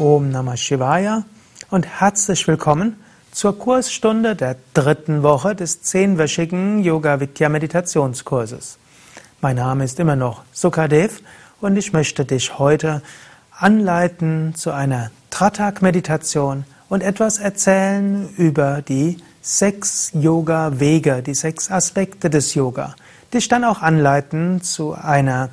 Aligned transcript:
Om 0.00 0.30
Namah 0.30 0.56
Shivaya 0.56 1.24
und 1.68 1.86
herzlich 1.86 2.48
willkommen 2.48 2.96
zur 3.32 3.58
Kursstunde 3.58 4.34
der 4.34 4.56
dritten 4.72 5.22
Woche 5.22 5.54
des 5.54 5.82
zehnwöchigen 5.82 6.82
Yoga 6.82 7.20
Vidya 7.20 7.50
Meditationskurses. 7.50 8.78
Mein 9.42 9.56
Name 9.56 9.84
ist 9.84 10.00
immer 10.00 10.16
noch 10.16 10.42
Sukadev 10.54 11.20
und 11.60 11.76
ich 11.76 11.92
möchte 11.92 12.24
dich 12.24 12.58
heute 12.58 13.02
anleiten 13.50 14.54
zu 14.54 14.70
einer 14.70 15.10
Tratak 15.28 15.82
Meditation 15.82 16.64
und 16.88 17.02
etwas 17.02 17.38
erzählen 17.38 18.26
über 18.38 18.80
die 18.80 19.18
sechs 19.42 20.12
Yoga 20.14 20.80
Wege, 20.80 21.22
die 21.22 21.34
sechs 21.34 21.70
Aspekte 21.70 22.30
des 22.30 22.54
Yoga. 22.54 22.94
Dich 23.34 23.48
dann 23.48 23.64
auch 23.64 23.82
anleiten 23.82 24.62
zu 24.62 24.94
einer 24.94 25.50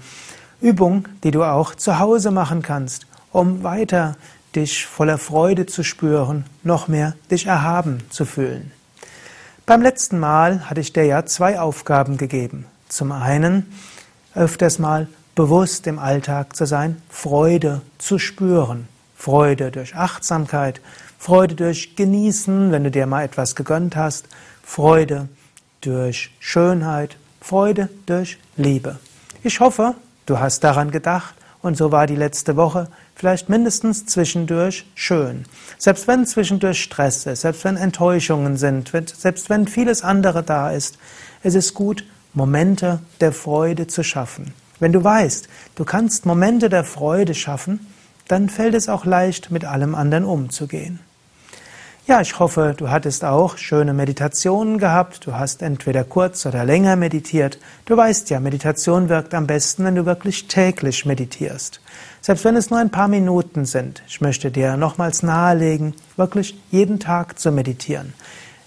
Übung, 0.62 1.10
die 1.26 1.32
du 1.32 1.44
auch 1.44 1.76
zu 1.76 2.00
Hause 2.00 2.32
machen 2.32 2.62
kannst, 2.62 3.08
um 3.34 3.62
weiter 3.62 4.16
dich 4.58 4.86
voller 4.86 5.18
Freude 5.18 5.66
zu 5.66 5.84
spüren, 5.84 6.44
noch 6.64 6.90
mehr 6.90 7.14
dich 7.32 7.46
erhaben 7.46 8.04
zu 8.10 8.26
fühlen. 8.26 8.72
Beim 9.66 9.82
letzten 9.82 10.20
Mal 10.20 10.70
hatte 10.70 10.82
ich 10.82 10.92
dir 10.92 11.06
ja 11.06 11.26
zwei 11.26 11.60
Aufgaben 11.60 12.18
gegeben. 12.18 12.66
Zum 12.90 13.12
einen 13.12 13.72
öfters 14.34 14.80
mal 14.80 15.08
bewusst 15.36 15.88
im 15.88 16.00
Alltag 16.00 16.56
zu 16.56 16.66
sein, 16.66 17.02
Freude 17.10 17.82
zu 17.98 18.20
spüren. 18.20 18.88
Freude 19.16 19.72
durch 19.72 19.96
Achtsamkeit, 19.96 20.82
Freude 21.18 21.56
durch 21.56 21.96
Genießen, 21.96 22.72
wenn 22.72 22.84
du 22.84 22.92
dir 22.92 23.08
mal 23.08 23.24
etwas 23.24 23.56
gegönnt 23.56 23.96
hast, 23.96 24.28
Freude 24.64 25.30
durch 25.82 26.32
Schönheit, 26.40 27.18
Freude 27.42 27.90
durch 28.06 28.38
Liebe. 28.58 28.98
Ich 29.44 29.60
hoffe, 29.60 29.96
Du 30.28 30.38
hast 30.40 30.62
daran 30.66 30.92
gedacht 30.92 31.34
und 31.62 31.78
so 31.78 31.92
war 31.92 32.08
die 32.08 32.16
letzte 32.16 32.56
Woche 32.56 32.88
vielleicht 33.16 33.50
mindestens 33.50 34.06
zwischendurch 34.06 34.86
schön. 34.96 35.46
Selbst 35.78 36.08
wenn 36.08 36.26
zwischendurch 36.26 36.82
Stress 36.82 37.26
ist, 37.26 37.42
selbst 37.42 37.64
wenn 37.64 37.78
Enttäuschungen 37.78 38.58
sind, 38.58 38.92
selbst 39.16 39.50
wenn 39.50 39.68
vieles 39.68 40.04
andere 40.04 40.44
da 40.44 40.72
ist, 40.72 40.98
es 41.44 41.56
ist 41.56 41.74
gut, 41.74 42.04
Momente 42.34 43.00
der 43.20 43.32
Freude 43.32 43.88
zu 43.88 44.04
schaffen. 44.04 44.54
Wenn 44.80 44.92
du 44.94 45.04
weißt, 45.04 45.50
du 45.76 45.86
kannst 45.86 46.26
Momente 46.26 46.70
der 46.70 46.84
Freude 46.84 47.34
schaffen, 47.34 47.88
dann 48.28 48.50
fällt 48.50 48.76
es 48.76 48.90
auch 48.90 49.06
leicht, 49.06 49.50
mit 49.50 49.66
allem 49.66 49.96
anderen 49.96 50.26
umzugehen. 50.26 51.00
Ja, 52.08 52.22
ich 52.22 52.40
hoffe, 52.40 52.74
du 52.78 52.90
hattest 52.90 53.26
auch 53.26 53.58
schöne 53.58 53.94
Meditationen 53.94 54.78
gehabt. 54.78 55.28
Du 55.28 55.34
hast 55.34 55.62
entweder 55.62 56.06
kurz 56.06 56.46
oder 56.46 56.64
länger 56.64 56.96
meditiert. 56.96 57.60
Du 57.84 57.98
weißt 57.98 58.30
ja, 58.30 58.40
Meditation 58.40 59.10
wirkt 59.10 59.34
am 59.34 59.46
besten, 59.46 59.84
wenn 59.84 59.96
du 59.96 60.06
wirklich 60.06 60.48
täglich 60.48 61.06
meditierst. 61.06 61.82
Selbst 62.22 62.46
wenn 62.46 62.56
es 62.56 62.70
nur 62.70 62.80
ein 62.80 62.92
paar 62.92 63.10
Minuten 63.10 63.66
sind. 63.66 64.04
Ich 64.08 64.22
möchte 64.22 64.52
dir 64.52 64.78
nochmals 64.78 65.22
nahelegen, 65.22 65.96
wirklich 66.16 66.58
jeden 66.72 67.02
Tag 67.02 67.40
zu 67.40 67.52
meditieren. 67.52 68.14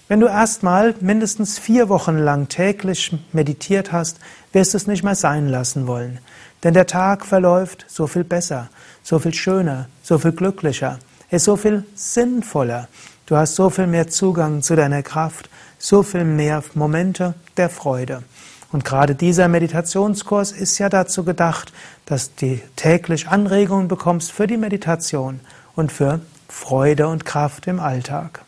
Wenn 0.07 0.19
du 0.19 0.27
erstmal 0.27 0.93
mindestens 0.99 1.57
vier 1.57 1.89
Wochen 1.89 2.19
lang 2.19 2.47
täglich 2.47 3.11
meditiert 3.31 3.91
hast, 3.91 4.19
wirst 4.53 4.75
du 4.75 4.77
es 4.77 4.85
nicht 4.85 5.03
mehr 5.03 5.15
sein 5.15 5.49
lassen 5.49 5.87
wollen. 5.87 6.19
Denn 6.63 6.75
der 6.75 6.85
Tag 6.85 7.25
verläuft 7.25 7.85
so 7.87 8.05
viel 8.05 8.23
besser, 8.23 8.69
so 9.01 9.17
viel 9.17 9.33
schöner, 9.33 9.87
so 10.03 10.19
viel 10.19 10.33
glücklicher, 10.33 10.99
ist 11.31 11.45
so 11.45 11.55
viel 11.55 11.85
sinnvoller. 11.95 12.87
Du 13.25 13.35
hast 13.35 13.55
so 13.55 13.69
viel 13.69 13.87
mehr 13.87 14.07
Zugang 14.07 14.61
zu 14.61 14.75
deiner 14.75 15.03
Kraft, 15.03 15.49
so 15.77 16.03
viel 16.03 16.25
mehr 16.25 16.63
Momente 16.73 17.33
der 17.57 17.69
Freude. 17.69 18.23
Und 18.71 18.85
gerade 18.85 19.15
dieser 19.15 19.47
Meditationskurs 19.47 20.51
ist 20.51 20.77
ja 20.77 20.89
dazu 20.89 21.23
gedacht, 21.23 21.73
dass 22.05 22.35
du 22.35 22.59
täglich 22.75 23.27
Anregungen 23.27 23.87
bekommst 23.87 24.31
für 24.31 24.47
die 24.47 24.57
Meditation 24.57 25.41
und 25.75 25.91
für 25.91 26.21
Freude 26.47 27.07
und 27.07 27.25
Kraft 27.25 27.67
im 27.67 27.79
Alltag. 27.79 28.43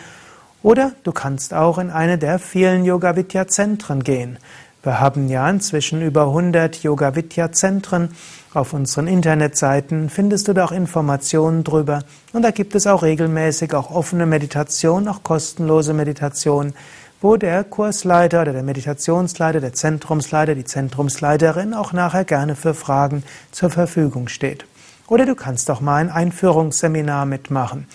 oder 0.63 0.91
du 1.03 1.11
kannst 1.13 1.53
auch 1.53 1.77
in 1.77 1.91
eine 1.91 2.17
der 2.17 2.39
vielen 2.39 2.83
Yoga 2.83 3.15
Vidya 3.15 3.47
Zentren 3.47 4.03
gehen. 4.03 4.37
Wir 4.83 4.99
haben 4.99 5.29
ja 5.29 5.49
inzwischen 5.49 6.01
über 6.01 6.23
100 6.23 6.83
Yoga 6.83 7.15
Vidya 7.15 7.51
Zentren. 7.51 8.09
Auf 8.53 8.73
unseren 8.73 9.07
Internetseiten 9.07 10.09
findest 10.09 10.47
du 10.47 10.53
da 10.53 10.65
auch 10.65 10.71
Informationen 10.71 11.63
drüber. 11.63 12.03
Und 12.33 12.41
da 12.41 12.51
gibt 12.51 12.73
es 12.73 12.87
auch 12.87 13.03
regelmäßig 13.03 13.73
auch 13.73 13.91
offene 13.91 14.25
Meditation, 14.25 15.07
auch 15.07 15.23
kostenlose 15.23 15.93
Meditation, 15.93 16.73
wo 17.21 17.37
der 17.37 17.63
Kursleiter 17.63 18.41
oder 18.41 18.53
der 18.53 18.63
Meditationsleiter, 18.63 19.59
der 19.59 19.73
Zentrumsleiter, 19.73 20.55
die 20.55 20.65
Zentrumsleiterin 20.65 21.73
auch 21.73 21.93
nachher 21.93 22.25
gerne 22.25 22.55
für 22.55 22.73
Fragen 22.73 23.23
zur 23.51 23.69
Verfügung 23.69 24.27
steht. 24.27 24.65
Oder 25.07 25.25
du 25.25 25.35
kannst 25.35 25.71
auch 25.71 25.79
mal 25.79 25.95
ein 25.97 26.11
Einführungsseminar 26.11 27.25
mitmachen. 27.25 27.87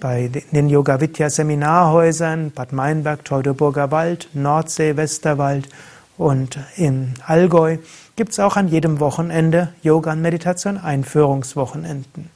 Bei 0.00 0.28
den 0.28 0.68
Yoga 0.68 1.00
Vidya 1.00 1.28
Seminarhäusern 1.28 2.50
Bad 2.52 2.72
Meinberg, 2.72 3.24
Teutoburger 3.24 3.90
Wald, 3.90 4.30
Nordsee, 4.32 4.96
Westerwald 4.96 5.68
und 6.16 6.58
in 6.76 7.14
Allgäu 7.24 7.76
gibt 8.16 8.32
es 8.32 8.40
auch 8.40 8.56
an 8.56 8.66
jedem 8.66 8.98
Wochenende 8.98 9.74
Yoga 9.82 10.12
und 10.12 10.22
Meditation 10.22 10.78
Einführungswochenenden. 10.78 12.30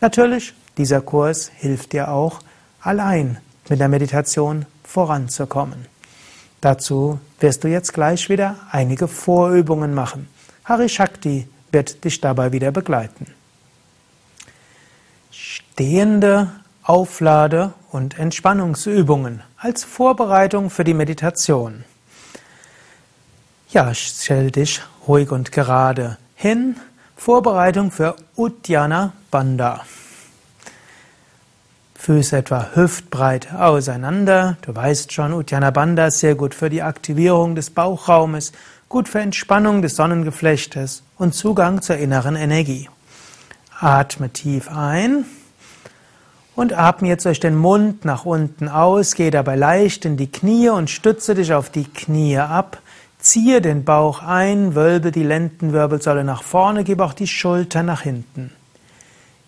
Natürlich, 0.00 0.54
dieser 0.76 1.00
Kurs 1.00 1.50
hilft 1.56 1.94
dir 1.94 2.12
auch 2.12 2.40
allein 2.80 3.38
mit 3.68 3.80
der 3.80 3.88
Meditation 3.88 4.66
voranzukommen. 4.84 5.86
Dazu 6.60 7.18
wirst 7.40 7.64
du 7.64 7.68
jetzt 7.68 7.92
gleich 7.94 8.28
wieder 8.28 8.56
einige 8.70 9.08
Vorübungen 9.08 9.94
machen. 9.94 10.28
Hari 10.64 10.88
Shakti 10.88 11.48
wird 11.72 12.04
dich 12.04 12.20
dabei 12.20 12.52
wieder 12.52 12.70
begleiten 12.70 13.37
stehende 15.78 16.48
Auflade- 16.82 17.72
und 17.90 18.18
Entspannungsübungen 18.18 19.42
als 19.56 19.84
Vorbereitung 19.84 20.70
für 20.70 20.84
die 20.84 20.94
Meditation. 20.94 21.84
Ja, 23.70 23.92
stell 23.94 24.50
dich 24.50 24.80
ruhig 25.06 25.30
und 25.30 25.52
gerade 25.52 26.16
hin. 26.34 26.76
Vorbereitung 27.16 27.90
für 27.90 28.16
Uddiyana 28.36 29.12
Bandha. 29.30 29.82
Füße 31.96 32.38
etwa 32.38 32.70
hüftbreit 32.74 33.52
auseinander. 33.52 34.56
Du 34.62 34.74
weißt 34.74 35.12
schon, 35.12 35.32
Uddiyana 35.34 35.70
Bandha 35.70 36.06
ist 36.06 36.20
sehr 36.20 36.36
gut 36.36 36.54
für 36.54 36.70
die 36.70 36.82
Aktivierung 36.82 37.54
des 37.54 37.70
Bauchraumes, 37.70 38.52
gut 38.88 39.08
für 39.08 39.20
Entspannung 39.20 39.82
des 39.82 39.96
Sonnengeflechtes 39.96 41.02
und 41.18 41.34
Zugang 41.34 41.82
zur 41.82 41.96
inneren 41.96 42.36
Energie. 42.36 42.88
Atme 43.80 44.30
tief 44.30 44.70
ein. 44.70 45.24
Und 46.58 46.76
atme 46.76 47.06
jetzt 47.06 47.24
durch 47.24 47.38
den 47.38 47.54
Mund 47.54 48.04
nach 48.04 48.24
unten 48.24 48.68
aus, 48.68 49.14
geh 49.14 49.30
dabei 49.30 49.54
leicht 49.54 50.04
in 50.04 50.16
die 50.16 50.26
Knie 50.26 50.70
und 50.70 50.90
stütze 50.90 51.36
dich 51.36 51.54
auf 51.54 51.70
die 51.70 51.84
Knie 51.84 52.38
ab. 52.38 52.78
Ziehe 53.20 53.60
den 53.60 53.84
Bauch 53.84 54.24
ein, 54.24 54.74
wölbe 54.74 55.12
die 55.12 55.22
Lendenwirbelsäule 55.22 56.24
nach 56.24 56.42
vorne, 56.42 56.82
gib 56.82 56.98
auch 56.98 57.12
die 57.12 57.28
Schulter 57.28 57.84
nach 57.84 58.00
hinten. 58.00 58.50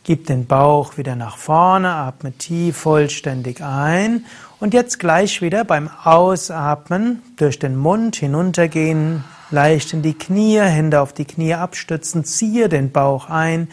Gib 0.05 0.27
den 0.27 0.47
Bauch 0.47 0.99
wieder 0.99 1.17
nach 1.17 1.37
vorne, 1.37 1.91
atme 1.91 2.31
tief 2.31 2.77
vollständig 2.77 3.61
ein 3.61 4.25
und 4.61 4.73
jetzt 4.73 5.01
gleich 5.01 5.43
wieder 5.43 5.65
beim 5.65 5.91
Ausatmen 6.05 7.23
durch 7.35 7.59
den 7.59 7.77
Mund 7.77 8.15
hinuntergehen, 8.15 9.25
leicht 9.51 9.95
in 9.95 10.03
die 10.03 10.15
Knie, 10.15 10.61
Hände 10.61 11.01
auf 11.01 11.13
die 11.13 11.25
Knie 11.25 11.55
abstützen, 11.55 12.25
ziehe 12.25 12.69
den 12.69 12.93
Bauch 12.93 13.29
ein, 13.29 13.67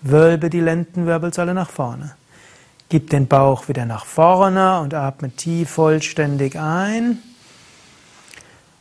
wölbe 0.00 0.48
die 0.48 0.60
Lendenwirbelsäule 0.60 1.54
nach 1.54 1.70
vorne. 1.70 2.12
Gib 2.94 3.10
den 3.10 3.26
Bauch 3.26 3.66
wieder 3.66 3.86
nach 3.86 4.06
vorne 4.06 4.78
und 4.78 4.94
atme 4.94 5.28
tief 5.28 5.70
vollständig 5.70 6.56
ein. 6.60 7.18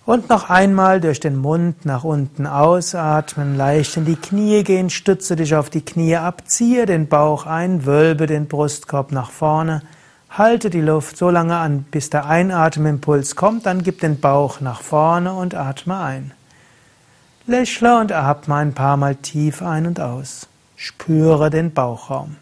Und 0.06 0.30
noch 0.30 0.52
einmal 0.52 1.02
durch 1.02 1.20
den 1.20 1.36
Mund 1.36 1.84
nach 1.84 2.04
unten 2.04 2.46
ausatmen, 2.46 3.58
leicht 3.58 3.98
in 3.98 4.06
die 4.06 4.16
Knie 4.16 4.64
gehen, 4.64 4.92
stütze 4.92 5.36
dich 5.36 5.56
auf 5.56 5.72
die 5.72 5.84
Knie 5.84 6.16
ab, 6.16 6.44
ziehe 6.46 6.86
den 6.86 7.08
Bauch 7.08 7.48
ein, 7.48 7.88
wölbe 7.88 8.28
den 8.28 8.48
Brustkorb 8.48 9.12
nach 9.12 9.32
vorne, 9.32 9.82
Halte 10.30 10.70
die 10.70 10.82
Luft 10.82 11.18
so 11.18 11.32
lange 11.32 11.58
an, 11.58 11.82
bis 11.90 12.12
der 12.12 12.28
Einatemimpuls 12.28 13.36
kommt, 13.36 13.66
dann 13.66 13.82
gib 13.82 14.00
den 14.00 14.20
Bauch 14.20 14.62
nach 14.62 14.82
vorne 14.82 15.34
und 15.34 15.56
atme 15.56 15.98
ein. 15.98 16.34
Lächle 17.48 18.00
und 18.00 18.12
atme 18.12 18.54
ein 18.54 18.74
paar 18.74 18.96
Mal 18.96 19.16
tief 19.16 19.64
ein 19.64 19.88
und 19.88 20.00
aus. 20.00 20.48
Spüre 20.76 21.50
den 21.50 21.74
Bauchraum. 21.74 22.36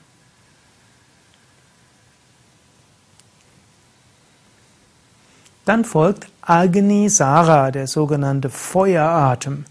Dann 5.66 5.86
folgt 5.86 6.28
Agnisara, 6.42 7.70
der 7.70 7.86
sogenannte 7.86 8.50
Feueratem. 8.50 9.66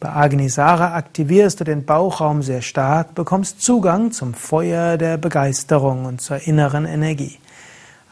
Bei 0.00 0.10
Agnisara 0.10 0.94
aktivierst 0.94 1.60
du 1.60 1.64
den 1.64 1.84
Bauchraum 1.84 2.42
sehr 2.42 2.62
stark, 2.62 3.14
bekommst 3.14 3.62
Zugang 3.62 4.10
zum 4.10 4.34
Feuer 4.34 4.96
der 4.96 5.16
Begeisterung 5.16 6.04
und 6.04 6.20
zur 6.20 6.46
inneren 6.46 6.84
Energie. 6.84 7.38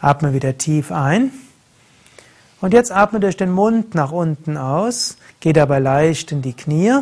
Atme 0.00 0.32
wieder 0.32 0.56
tief 0.58 0.92
ein. 0.92 1.32
Und 2.60 2.72
jetzt 2.72 2.92
atme 2.92 3.20
durch 3.20 3.36
den 3.36 3.50
Mund 3.50 3.94
nach 3.94 4.12
unten 4.12 4.56
aus. 4.56 5.16
Geh 5.40 5.52
dabei 5.52 5.80
leicht 5.80 6.32
in 6.32 6.40
die 6.40 6.54
Knie. 6.54 7.00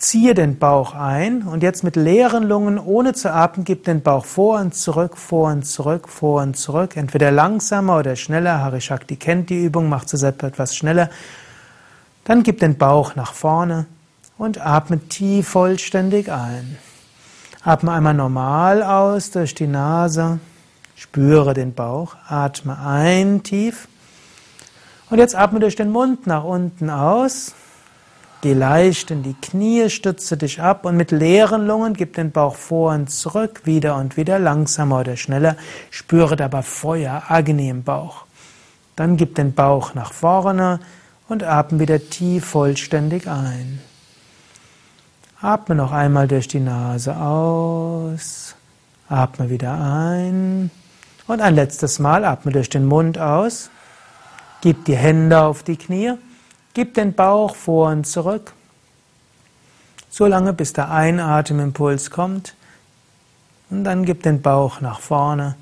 Ziehe 0.00 0.32
den 0.32 0.58
Bauch 0.58 0.94
ein 0.94 1.42
und 1.42 1.62
jetzt 1.62 1.84
mit 1.84 1.94
leeren 1.94 2.44
Lungen, 2.44 2.78
ohne 2.78 3.12
zu 3.12 3.30
atmen, 3.30 3.66
gib 3.66 3.84
den 3.84 4.00
Bauch 4.00 4.24
vor 4.24 4.58
und 4.58 4.74
zurück, 4.74 5.18
vor 5.18 5.50
und 5.50 5.64
zurück, 5.66 6.08
vor 6.08 6.40
und 6.40 6.56
zurück. 6.56 6.96
Entweder 6.96 7.30
langsamer 7.30 7.98
oder 7.98 8.16
schneller. 8.16 8.60
Harishakti 8.60 9.16
kennt 9.16 9.50
die 9.50 9.62
Übung, 9.62 9.90
macht 9.90 10.14
es 10.14 10.22
etwas 10.22 10.74
schneller. 10.74 11.10
Dann 12.24 12.42
gib 12.42 12.60
den 12.60 12.78
Bauch 12.78 13.14
nach 13.14 13.34
vorne 13.34 13.84
und 14.38 14.64
atme 14.64 15.00
tief 15.00 15.48
vollständig 15.48 16.32
ein. 16.32 16.78
Atme 17.62 17.92
einmal 17.92 18.14
normal 18.14 18.82
aus 18.82 19.32
durch 19.32 19.54
die 19.54 19.66
Nase. 19.66 20.38
Spüre 20.96 21.52
den 21.52 21.74
Bauch, 21.74 22.16
atme 22.26 22.78
ein 22.78 23.42
tief 23.42 23.86
und 25.10 25.18
jetzt 25.18 25.36
atme 25.36 25.60
durch 25.60 25.76
den 25.76 25.90
Mund 25.90 26.26
nach 26.26 26.44
unten 26.44 26.88
aus. 26.88 27.52
Geh 28.42 28.54
leicht 28.54 29.10
in 29.10 29.22
die 29.22 29.34
Knie, 29.34 29.90
stütze 29.90 30.38
dich 30.38 30.62
ab 30.62 30.86
und 30.86 30.96
mit 30.96 31.10
leeren 31.10 31.66
Lungen 31.66 31.92
gib 31.92 32.14
den 32.14 32.30
Bauch 32.30 32.54
vor 32.54 32.94
und 32.94 33.10
zurück, 33.10 33.62
wieder 33.64 33.96
und 33.96 34.16
wieder, 34.16 34.38
langsamer 34.38 35.00
oder 35.00 35.16
schneller. 35.18 35.56
Spüre 35.90 36.36
dabei 36.36 36.62
Feuer, 36.62 37.24
Agni 37.28 37.68
im 37.68 37.82
Bauch. 37.82 38.24
Dann 38.96 39.18
gib 39.18 39.34
den 39.34 39.52
Bauch 39.52 39.92
nach 39.94 40.12
vorne 40.12 40.80
und 41.28 41.42
atme 41.42 41.80
wieder 41.80 42.00
tief 42.08 42.46
vollständig 42.46 43.28
ein. 43.28 43.80
Atme 45.42 45.74
noch 45.74 45.92
einmal 45.92 46.26
durch 46.26 46.48
die 46.48 46.60
Nase 46.60 47.16
aus. 47.16 48.54
Atme 49.10 49.50
wieder 49.50 49.74
ein. 49.74 50.70
Und 51.26 51.42
ein 51.42 51.54
letztes 51.54 51.98
Mal 51.98 52.24
atme 52.24 52.52
durch 52.52 52.70
den 52.70 52.86
Mund 52.86 53.18
aus. 53.18 53.68
Gib 54.62 54.86
die 54.86 54.96
Hände 54.96 55.42
auf 55.42 55.62
die 55.62 55.76
Knie. 55.76 56.14
Gib 56.74 56.94
den 56.94 57.14
Bauch 57.14 57.54
vor 57.54 57.90
und 57.90 58.06
zurück. 58.06 58.52
So 60.08 60.26
lange, 60.26 60.52
bis 60.52 60.72
der 60.72 60.90
Einatemimpuls 60.90 62.10
kommt. 62.10 62.54
Und 63.70 63.84
dann 63.84 64.04
gib 64.04 64.22
den 64.22 64.42
Bauch 64.42 64.80
nach 64.80 65.00
vorne 65.00 65.56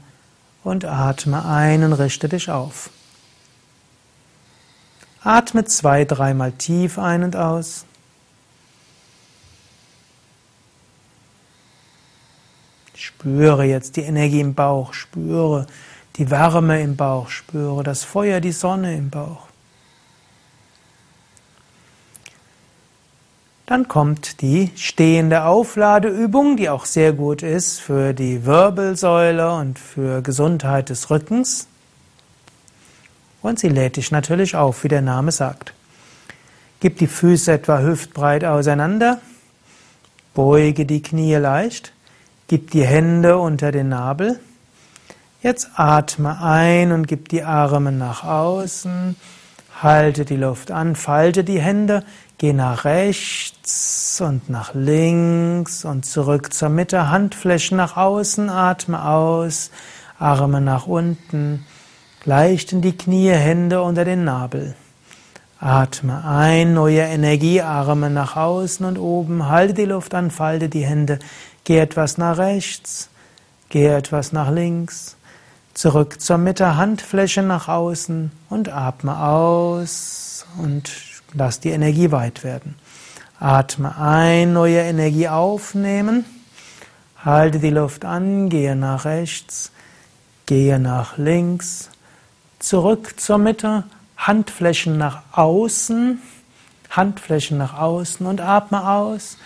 und 0.65 0.85
atme 0.85 1.45
ein 1.45 1.85
und 1.85 1.93
richte 1.93 2.29
dich 2.29 2.51
auf. 2.51 2.91
Atme 5.23 5.65
zwei, 5.65 6.05
dreimal 6.05 6.53
tief 6.53 6.99
ein 6.99 7.23
und 7.23 7.37
aus. 7.37 7.85
Spüre 12.95 13.65
jetzt 13.65 13.97
die 13.97 14.03
Energie 14.03 14.41
im 14.41 14.55
Bauch, 14.55 14.93
spüre 14.95 15.67
die 16.17 16.31
Wärme 16.31 16.81
im 16.81 16.97
Bauch, 16.97 17.29
spüre 17.29 17.83
das 17.83 18.05
Feuer, 18.05 18.41
die 18.41 18.53
Sonne 18.53 18.97
im 18.97 19.11
Bauch. 19.11 19.48
Dann 23.69 23.87
kommt 23.87 24.41
die 24.41 24.71
stehende 24.77 25.45
Aufladeübung, 25.45 26.57
die 26.57 26.71
auch 26.71 26.87
sehr 26.87 27.13
gut 27.13 27.43
ist 27.43 27.79
für 27.79 28.15
die 28.15 28.47
Wirbelsäule 28.47 29.53
und 29.53 29.79
für 29.79 30.23
Gesundheit 30.23 30.89
des 30.89 31.11
Rückens. 31.11 31.69
Und 33.43 33.59
sie 33.59 33.69
lädt 33.69 33.97
dich 33.97 34.11
natürlich 34.11 34.57
auf, 34.57 34.85
wie 34.85 34.89
der 34.89 35.03
Name 35.03 35.33
sagt. 35.33 35.75
Gib 36.81 36.97
die 36.97 37.07
Füße 37.07 37.53
etwa 37.53 37.81
hüftbreit 37.81 38.43
auseinander, 38.43 39.21
beuge 40.33 40.87
die 40.87 41.03
Knie 41.03 41.35
leicht 41.35 41.93
Gib 42.47 42.71
die 42.71 42.87
Hände 42.87 43.37
unter 43.37 43.73
den 43.73 43.91
Nabel. 43.91 44.41
Jetzt 45.43 45.69
atme 45.75 46.41
ein 46.41 46.93
und 46.93 47.07
gib 47.07 47.29
die 47.29 47.43
Arme 47.43 47.93
nach 47.93 48.25
außen. 48.25 49.17
Halte 49.83 50.25
die 50.25 50.39
Luft 50.39 50.71
an, 50.71 50.97
falte 50.97 51.45
die 51.45 51.61
Hände, 51.61 52.05
geh 52.39 52.53
nach 52.53 52.85
rechts 52.85 54.21
und 54.21 54.49
nach 54.49 54.73
links 54.73 55.85
und 55.85 56.07
zurück 56.07 56.53
zur 56.53 56.69
Mitte, 56.69 57.11
Handflächen 57.11 57.77
nach 57.77 57.97
außen, 57.97 58.49
atme 58.49 59.05
aus, 59.05 59.71
Arme 60.19 60.61
nach 60.61 60.87
unten, 60.87 61.67
leicht 62.25 62.73
in 62.73 62.81
die 62.81 62.97
Knie, 62.97 63.31
Hände 63.31 63.83
unter 63.83 64.05
den 64.05 64.25
Nabel. 64.25 64.75
Atme 65.61 66.25
ein, 66.25 66.75
neue 66.75 67.01
Energie, 67.01 67.61
Arme 67.61 68.11
nach 68.11 68.37
außen 68.37 68.87
und 68.87 68.99
oben, 68.99 69.49
halte 69.49 69.75
die 69.75 69.85
Luft 69.87 70.15
an, 70.15 70.31
falte 70.31 70.69
die 70.69 70.85
Hände, 70.85 71.19
Geh 71.65 71.79
etwas 71.79 72.17
nach 72.17 72.39
rechts, 72.39 73.11
geh 73.69 73.89
etwas 73.89 74.33
nach 74.33 74.51
links, 74.51 75.17
zurück 75.75 76.19
zur 76.19 76.39
Mitte, 76.39 76.77
Handfläche 76.77 77.43
nach 77.43 77.69
außen 77.69 78.31
und 78.49 78.71
atme 78.71 79.21
aus 79.21 80.47
und 80.57 81.08
lass 81.35 81.61
die 81.61 81.71
Energie 81.71 82.11
weit 82.11 82.45
werden. 82.45 82.75
Atme 83.41 83.97
ein, 83.99 84.53
neue 84.53 84.81
Energie 84.81 85.29
aufnehmen, 85.29 86.25
halte 87.25 87.61
die 87.61 87.71
Luft 87.71 88.05
an, 88.05 88.49
gehe 88.49 88.75
nach 88.75 89.05
rechts, 89.05 89.71
gehe 90.47 90.81
nach 90.81 91.19
links, 91.19 91.91
zurück 92.59 93.21
zur 93.21 93.39
Mitte, 93.39 93.85
Handflächen 94.17 94.99
nach 94.99 95.23
außen, 95.33 96.21
Handflächen 96.91 97.59
nach 97.59 97.79
außen 97.79 98.27
und 98.27 98.41
atme 98.41 98.89
aus. 98.89 99.37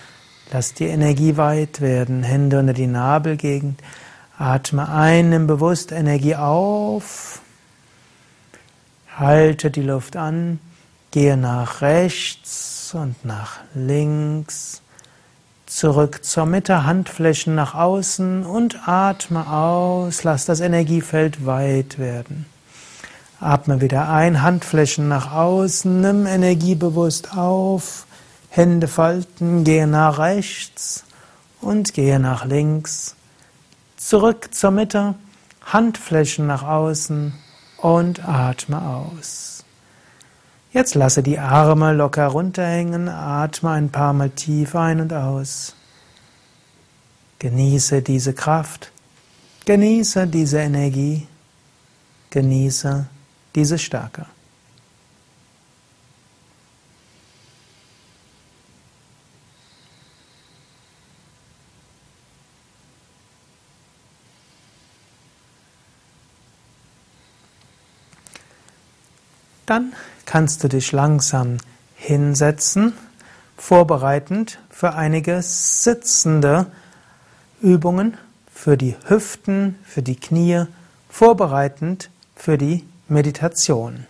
Lass 0.51 0.75
die 0.75 0.87
Energie 0.87 1.37
weit 1.37 1.81
werden, 1.81 2.23
Hände 2.23 2.59
unter 2.59 2.73
die 2.73 2.87
Nabelgegend. 2.87 3.81
Atme 4.39 4.89
ein, 4.89 5.31
nimm 5.31 5.47
bewusst 5.47 5.93
Energie 5.93 6.37
auf. 6.37 7.41
Halte 9.17 9.71
die 9.71 9.83
Luft 9.83 10.17
an. 10.17 10.59
Gehe 11.13 11.37
nach 11.37 11.83
rechts 11.83 12.95
und 12.95 13.23
nach 13.23 13.59
links. 13.75 14.81
Zurück 15.67 16.25
zur 16.25 16.47
Mitte, 16.47 16.87
Handflächen 16.87 17.55
nach 17.55 17.75
außen 17.75 18.47
und 18.47 18.89
atme 18.89 19.47
aus. 19.47 20.25
Lass 20.25 20.47
das 20.47 20.61
Energiefeld 20.61 21.45
weit 21.45 21.99
werden. 21.99 22.47
Atme 23.41 23.83
wieder 23.83 24.09
ein, 24.09 24.41
Handflächen 24.41 25.09
nach 25.09 25.33
außen, 25.33 26.01
nimm 26.01 26.27
Energie 26.27 26.77
bewusst 26.77 27.37
auf. 27.37 28.07
Hände 28.49 28.89
falten, 28.89 29.65
gehe 29.65 29.87
nach 29.87 30.19
rechts 30.19 31.05
und 31.61 31.93
gehe 31.93 32.21
nach 32.21 32.47
links. 32.47 33.17
Zurück 33.99 34.55
zur 34.55 34.71
Mitte, 34.71 35.15
Handflächen 35.61 36.47
nach 36.47 36.63
außen 36.63 37.35
und 37.77 38.27
atme 38.27 38.81
aus. 38.81 39.52
Jetzt 40.73 40.95
lasse 40.95 41.23
die 41.23 41.39
Arme 41.39 41.93
locker 41.93 42.29
runterhängen, 42.29 43.09
atme 43.09 43.71
ein 43.71 43.91
paar 43.91 44.15
Mal 44.15 44.31
tief 44.31 44.75
ein 44.75 45.03
und 45.03 45.13
aus. 45.13 45.75
Genieße 47.39 48.01
diese 48.01 48.33
Kraft, 48.33 48.91
genieße 49.67 50.27
diese 50.27 50.61
Energie, 50.61 51.27
genieße 52.31 53.07
diese 53.55 53.79
Stärke. 53.79 54.25
Dann 69.73 69.95
kannst 70.27 70.63
du 70.63 70.69
dich 70.69 70.93
langsam 70.93 71.57
hinsetzen, 71.95 72.93
vorbereitend 73.57 74.59
für 74.69 74.93
einige 74.93 75.41
sitzende 75.41 76.67
Übungen 77.63 78.19
für 78.53 78.77
die 78.77 78.97
Hüften, 79.07 79.79
für 79.83 80.03
die 80.03 80.17
Knie, 80.17 80.65
vorbereitend 81.09 82.11
für 82.37 82.59
die 82.59 82.85
Meditation. 83.09 84.07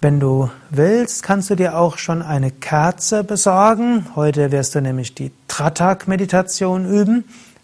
Wenn 0.00 0.18
du 0.18 0.50
willst, 0.70 1.22
kannst 1.22 1.48
du 1.48 1.54
dir 1.54 1.78
auch 1.78 1.98
schon 1.98 2.22
eine 2.22 2.50
Kerze 2.50 3.22
besorgen. 3.22 4.06
Heute 4.16 4.50
wirst 4.50 4.74
du 4.74 4.80
nämlich 4.80 5.14
die 5.14 5.30
Tratak-Meditation 5.46 6.84
üben, 6.84 7.22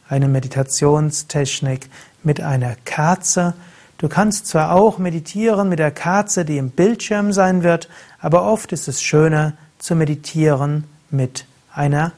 eine 0.08 0.28
Meditationstechnik 0.28 1.90
mit 2.22 2.40
einer 2.40 2.76
Kerze. 2.84 3.54
Du 4.02 4.08
kannst 4.08 4.48
zwar 4.48 4.72
auch 4.72 4.98
meditieren 4.98 5.68
mit 5.68 5.78
der 5.78 5.92
Kerze, 5.92 6.44
die 6.44 6.58
im 6.58 6.70
Bildschirm 6.70 7.32
sein 7.32 7.62
wird, 7.62 7.88
aber 8.18 8.42
oft 8.42 8.72
ist 8.72 8.88
es 8.88 9.00
schöner 9.00 9.52
zu 9.78 9.94
meditieren 9.94 10.88
mit 11.10 11.46
einer 11.72 12.10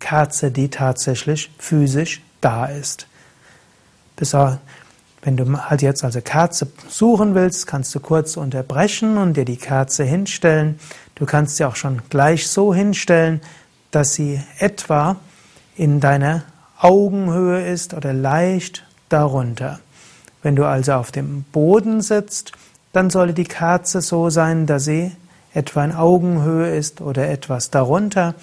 Kerze, 0.00 0.50
die 0.50 0.70
tatsächlich 0.70 1.50
physisch 1.58 2.22
da 2.40 2.64
ist. 2.64 3.06
Wenn 5.20 5.36
du 5.36 5.68
halt 5.68 5.82
jetzt 5.82 6.02
also 6.02 6.22
Kerze 6.22 6.72
suchen 6.88 7.34
willst, 7.34 7.66
kannst 7.66 7.94
du 7.94 8.00
kurz 8.00 8.38
unterbrechen 8.38 9.18
und 9.18 9.36
dir 9.36 9.44
die 9.44 9.58
Kerze 9.58 10.04
hinstellen. 10.04 10.80
Du 11.14 11.26
kannst 11.26 11.58
sie 11.58 11.66
auch 11.66 11.76
schon 11.76 12.00
gleich 12.08 12.48
so 12.48 12.72
hinstellen, 12.72 13.42
dass 13.90 14.14
sie 14.14 14.40
etwa 14.60 15.16
in 15.76 16.00
deiner 16.00 16.44
Augenhöhe 16.78 17.70
ist 17.70 17.92
oder 17.92 18.14
leicht 18.14 18.86
darunter. 19.10 19.80
Wenn 20.42 20.56
du 20.56 20.64
also 20.64 20.92
auf 20.92 21.10
dem 21.10 21.44
Boden 21.52 22.00
sitzt, 22.00 22.52
dann 22.92 23.10
sollte 23.10 23.34
die 23.34 23.44
Kerze 23.44 24.00
so 24.00 24.30
sein, 24.30 24.66
dass 24.66 24.84
sie 24.84 25.12
etwa 25.52 25.84
in 25.84 25.94
Augenhöhe 25.94 26.76
ist 26.76 27.00
oder 27.00 27.28
etwas 27.28 27.70
darunter. 27.70 28.34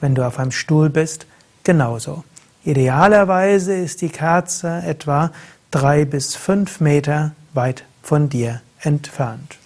Wenn 0.00 0.14
du 0.14 0.26
auf 0.26 0.38
einem 0.38 0.50
Stuhl 0.50 0.90
bist, 0.90 1.26
genauso. 1.64 2.24
Idealerweise 2.64 3.74
ist 3.74 4.00
die 4.02 4.08
Kerze 4.08 4.82
etwa 4.86 5.30
drei 5.70 6.04
bis 6.04 6.34
fünf 6.34 6.80
Meter 6.80 7.32
weit 7.54 7.84
von 8.02 8.28
dir 8.28 8.60
entfernt. 8.80 9.58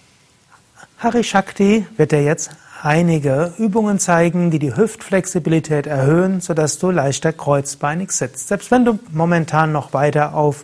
Hari 0.97 1.23
Shakti 1.23 1.85
wird 1.95 2.11
dir 2.11 2.23
jetzt 2.23 2.51
einige 2.81 3.53
Übungen 3.57 3.99
zeigen, 3.99 4.51
die 4.51 4.59
die 4.59 4.75
Hüftflexibilität 4.75 5.87
erhöhen, 5.87 6.41
sodass 6.41 6.79
du 6.79 6.91
leichter 6.91 7.33
kreuzbeinig 7.33 8.11
sitzt. 8.11 8.47
Selbst 8.47 8.71
wenn 8.71 8.85
du 8.85 8.99
momentan 9.11 9.71
noch 9.71 9.93
weiter 9.93 10.33
auf 10.33 10.63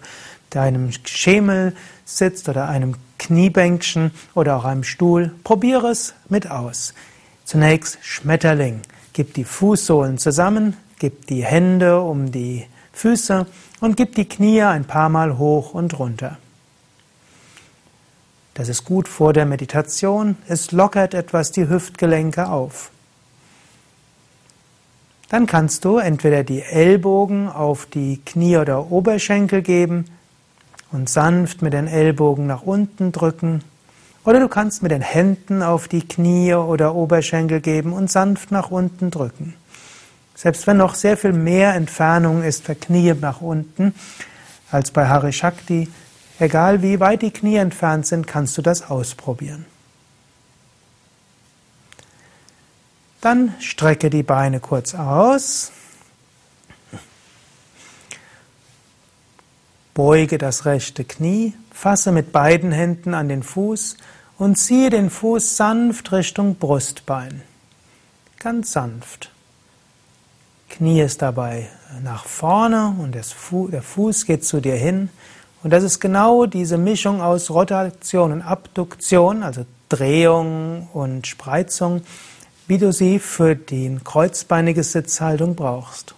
deinem 0.55 0.91
Schemel 1.05 1.75
sitzt 2.05 2.49
oder 2.49 2.67
einem 2.69 2.95
Kniebänkchen 3.17 4.11
oder 4.33 4.57
auch 4.57 4.65
einem 4.65 4.83
Stuhl, 4.83 5.31
probiere 5.43 5.87
es 5.87 6.13
mit 6.29 6.49
aus. 6.49 6.93
Zunächst 7.45 7.97
Schmetterling. 8.01 8.81
Gib 9.13 9.33
die 9.33 9.43
Fußsohlen 9.43 10.17
zusammen, 10.17 10.75
gib 10.99 11.27
die 11.27 11.43
Hände 11.43 12.01
um 12.01 12.31
die 12.31 12.65
Füße 12.93 13.45
und 13.79 13.97
gib 13.97 14.15
die 14.15 14.27
Knie 14.27 14.61
ein 14.63 14.85
paar 14.85 15.09
Mal 15.09 15.37
hoch 15.37 15.73
und 15.73 15.97
runter. 15.99 16.37
Das 18.53 18.69
ist 18.69 18.85
gut 18.85 19.07
vor 19.07 19.33
der 19.33 19.45
Meditation. 19.45 20.37
Es 20.47 20.71
lockert 20.71 21.13
etwas 21.13 21.51
die 21.51 21.67
Hüftgelenke 21.67 22.49
auf. 22.49 22.91
Dann 25.29 25.47
kannst 25.47 25.85
du 25.85 25.97
entweder 25.97 26.43
die 26.43 26.61
Ellbogen 26.61 27.49
auf 27.49 27.87
die 27.87 28.21
Knie 28.23 28.57
oder 28.57 28.91
Oberschenkel 28.91 29.63
geben 29.63 30.05
und 30.93 31.09
sanft 31.09 31.61
mit 31.61 31.73
den 31.73 31.87
Ellbogen 31.87 32.47
nach 32.47 32.61
unten 32.61 33.11
drücken. 33.11 33.63
Oder 34.23 34.39
du 34.39 34.47
kannst 34.47 34.83
mit 34.83 34.91
den 34.91 35.01
Händen 35.01 35.61
auf 35.61 35.87
die 35.87 36.07
Knie 36.07 36.53
oder 36.53 36.95
Oberschenkel 36.95 37.59
geben 37.59 37.91
und 37.91 38.09
sanft 38.09 38.51
nach 38.51 38.71
unten 38.71 39.11
drücken. 39.11 39.55
Selbst 40.35 40.65
wenn 40.67 40.77
noch 40.77 40.95
sehr 40.95 41.17
viel 41.17 41.33
mehr 41.33 41.73
Entfernung 41.73 42.43
ist 42.43 42.63
für 42.63 42.75
Knie 42.75 43.13
nach 43.19 43.41
unten 43.41 43.93
als 44.71 44.91
bei 44.91 45.07
Hari 45.07 45.33
Shakti, 45.33 45.89
egal 46.39 46.81
wie 46.81 46.99
weit 46.99 47.21
die 47.21 47.31
Knie 47.31 47.57
entfernt 47.57 48.07
sind, 48.07 48.25
kannst 48.25 48.57
du 48.57 48.61
das 48.61 48.89
ausprobieren. 48.89 49.65
Dann 53.21 53.53
strecke 53.59 54.09
die 54.09 54.23
Beine 54.23 54.59
kurz 54.59 54.95
aus. 54.95 55.71
Beuge 59.93 60.37
das 60.37 60.65
rechte 60.65 61.03
Knie, 61.03 61.53
fasse 61.71 62.11
mit 62.11 62.31
beiden 62.31 62.71
Händen 62.71 63.13
an 63.13 63.29
den 63.29 63.43
Fuß 63.43 63.97
und 64.37 64.57
ziehe 64.57 64.89
den 64.89 65.09
Fuß 65.09 65.55
sanft 65.57 66.11
Richtung 66.11 66.55
Brustbein. 66.55 67.41
Ganz 68.39 68.71
sanft. 68.71 69.31
Knie 70.69 71.01
ist 71.01 71.21
dabei 71.21 71.69
nach 72.03 72.25
vorne 72.25 72.95
und 72.99 73.13
der 73.13 73.23
Fuß 73.83 74.25
geht 74.25 74.43
zu 74.43 74.59
dir 74.59 74.75
hin. 74.75 75.09
Und 75.63 75.71
das 75.71 75.83
ist 75.83 75.99
genau 75.99 76.45
diese 76.47 76.77
Mischung 76.77 77.21
aus 77.21 77.51
Rotation 77.51 78.31
und 78.31 78.41
Abduktion, 78.41 79.43
also 79.43 79.65
Drehung 79.87 80.89
und 80.91 81.27
Spreizung, 81.27 82.01
wie 82.67 82.79
du 82.79 82.91
sie 82.91 83.19
für 83.19 83.55
die 83.55 83.97
kreuzbeinige 84.03 84.83
Sitzhaltung 84.83 85.55
brauchst. 85.55 86.15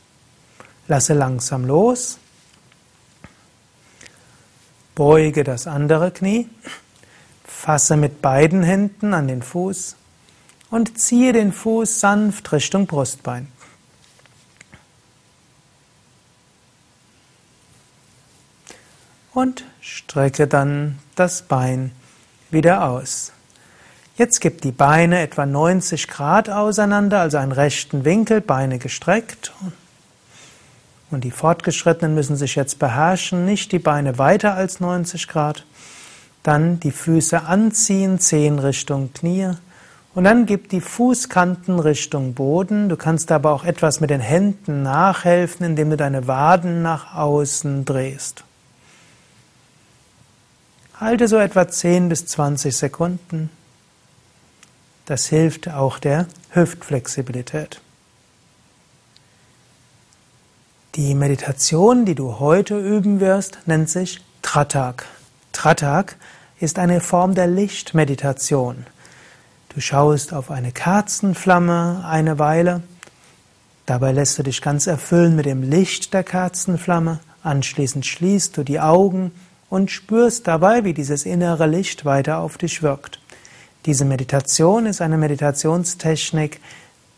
Lasse 0.88 1.14
langsam 1.14 1.66
los. 1.66 2.18
Beuge 4.96 5.44
das 5.44 5.68
andere 5.68 6.12
Knie. 6.12 6.50
Fasse 7.44 7.98
mit 7.98 8.22
beiden 8.22 8.64
Händen 8.64 9.14
an 9.14 9.28
den 9.28 9.42
Fuß 9.42 9.96
und 10.72 10.98
ziehe 10.98 11.34
den 11.34 11.52
Fuß 11.52 12.00
sanft 12.00 12.52
Richtung 12.52 12.88
Brustbein. 12.88 13.48
und 19.36 19.66
strecke 19.82 20.48
dann 20.48 20.98
das 21.16 21.44
Bein 21.44 21.92
wieder 22.50 22.90
aus. 22.90 23.32
Jetzt 24.18 24.40
gib 24.40 24.62
die 24.62 24.72
Beine 24.72 25.20
etwa 25.20 25.46
90 25.46 26.08
Grad 26.08 26.50
auseinander, 26.50 27.20
also 27.20 27.38
einen 27.38 27.52
rechten 27.52 28.06
Winkel, 28.06 28.40
Beine 28.40 28.80
gestreckt. 28.80 29.54
Und 31.16 31.24
die 31.24 31.32
Fortgeschrittenen 31.32 32.14
müssen 32.14 32.36
sich 32.36 32.56
jetzt 32.56 32.78
beherrschen, 32.78 33.46
nicht 33.46 33.72
die 33.72 33.80
Beine 33.80 34.18
weiter 34.18 34.56
als 34.56 34.82
90 34.82 35.30
Grad. 35.30 35.66
Dann 36.44 36.82
die 36.82 36.92
Füße 36.92 37.44
anziehen, 37.44 38.20
Zehen 38.20 38.60
Richtung 38.60 39.14
Knie. 39.14 39.52
Und 40.14 40.26
dann 40.26 40.46
gib 40.46 40.68
die 40.68 40.82
Fußkanten 40.82 41.80
Richtung 41.80 42.34
Boden. 42.34 42.90
Du 42.90 42.98
kannst 42.98 43.32
aber 43.32 43.54
auch 43.54 43.64
etwas 43.64 44.02
mit 44.02 44.10
den 44.10 44.20
Händen 44.20 44.84
nachhelfen, 44.84 45.66
indem 45.66 45.92
du 45.92 45.96
deine 45.96 46.28
Waden 46.28 46.82
nach 46.82 47.16
außen 47.16 47.86
drehst. 47.86 48.44
Halte 51.00 51.30
so 51.30 51.38
etwa 51.38 51.66
10 51.66 52.10
bis 52.10 52.26
20 52.26 52.76
Sekunden. 52.76 53.50
Das 55.06 55.28
hilft 55.28 55.70
auch 55.70 55.98
der 55.98 56.28
Hüftflexibilität. 56.50 57.80
Die 60.96 61.14
Meditation, 61.14 62.06
die 62.06 62.16
du 62.16 62.40
heute 62.40 62.80
üben 62.80 63.20
wirst, 63.20 63.60
nennt 63.66 63.90
sich 63.90 64.22
Tratak. 64.42 65.06
Tratak 65.52 66.16
ist 66.62 66.80
eine 66.80 67.02
Form 67.02 67.36
der 67.36 67.48
Lichtmeditation. 67.48 68.86
Du 69.74 69.82
schaust 69.82 70.34
auf 70.34 70.52
eine 70.52 70.72
Kerzenflamme 70.72 72.06
eine 72.08 72.40
Weile, 72.40 72.82
dabei 73.86 74.14
lässt 74.14 74.40
du 74.40 74.44
dich 74.44 74.62
ganz 74.62 74.88
erfüllen 74.88 75.36
mit 75.36 75.46
dem 75.46 75.64
Licht 75.64 76.14
der 76.14 76.24
Kerzenflamme, 76.24 77.20
anschließend 77.44 78.06
schließt 78.06 78.56
du 78.56 78.64
die 78.64 78.80
Augen 78.80 79.34
und 79.70 79.92
spürst 79.92 80.48
dabei, 80.48 80.86
wie 80.86 80.94
dieses 80.94 81.26
innere 81.26 81.68
Licht 81.68 82.06
weiter 82.06 82.38
auf 82.38 82.58
dich 82.58 82.82
wirkt. 82.82 83.20
Diese 83.86 84.06
Meditation 84.06 84.86
ist 84.86 85.02
eine 85.02 85.18
Meditationstechnik, 85.18 86.62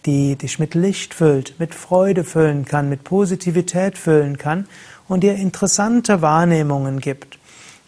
die 0.05 0.35
dich 0.35 0.59
mit 0.59 0.75
Licht 0.75 1.13
füllt, 1.13 1.55
mit 1.59 1.75
Freude 1.75 2.23
füllen 2.23 2.65
kann, 2.65 2.89
mit 2.89 3.03
Positivität 3.03 3.97
füllen 3.97 4.37
kann 4.37 4.67
und 5.07 5.21
dir 5.21 5.35
interessante 5.35 6.21
Wahrnehmungen 6.21 6.99
gibt. 6.99 7.39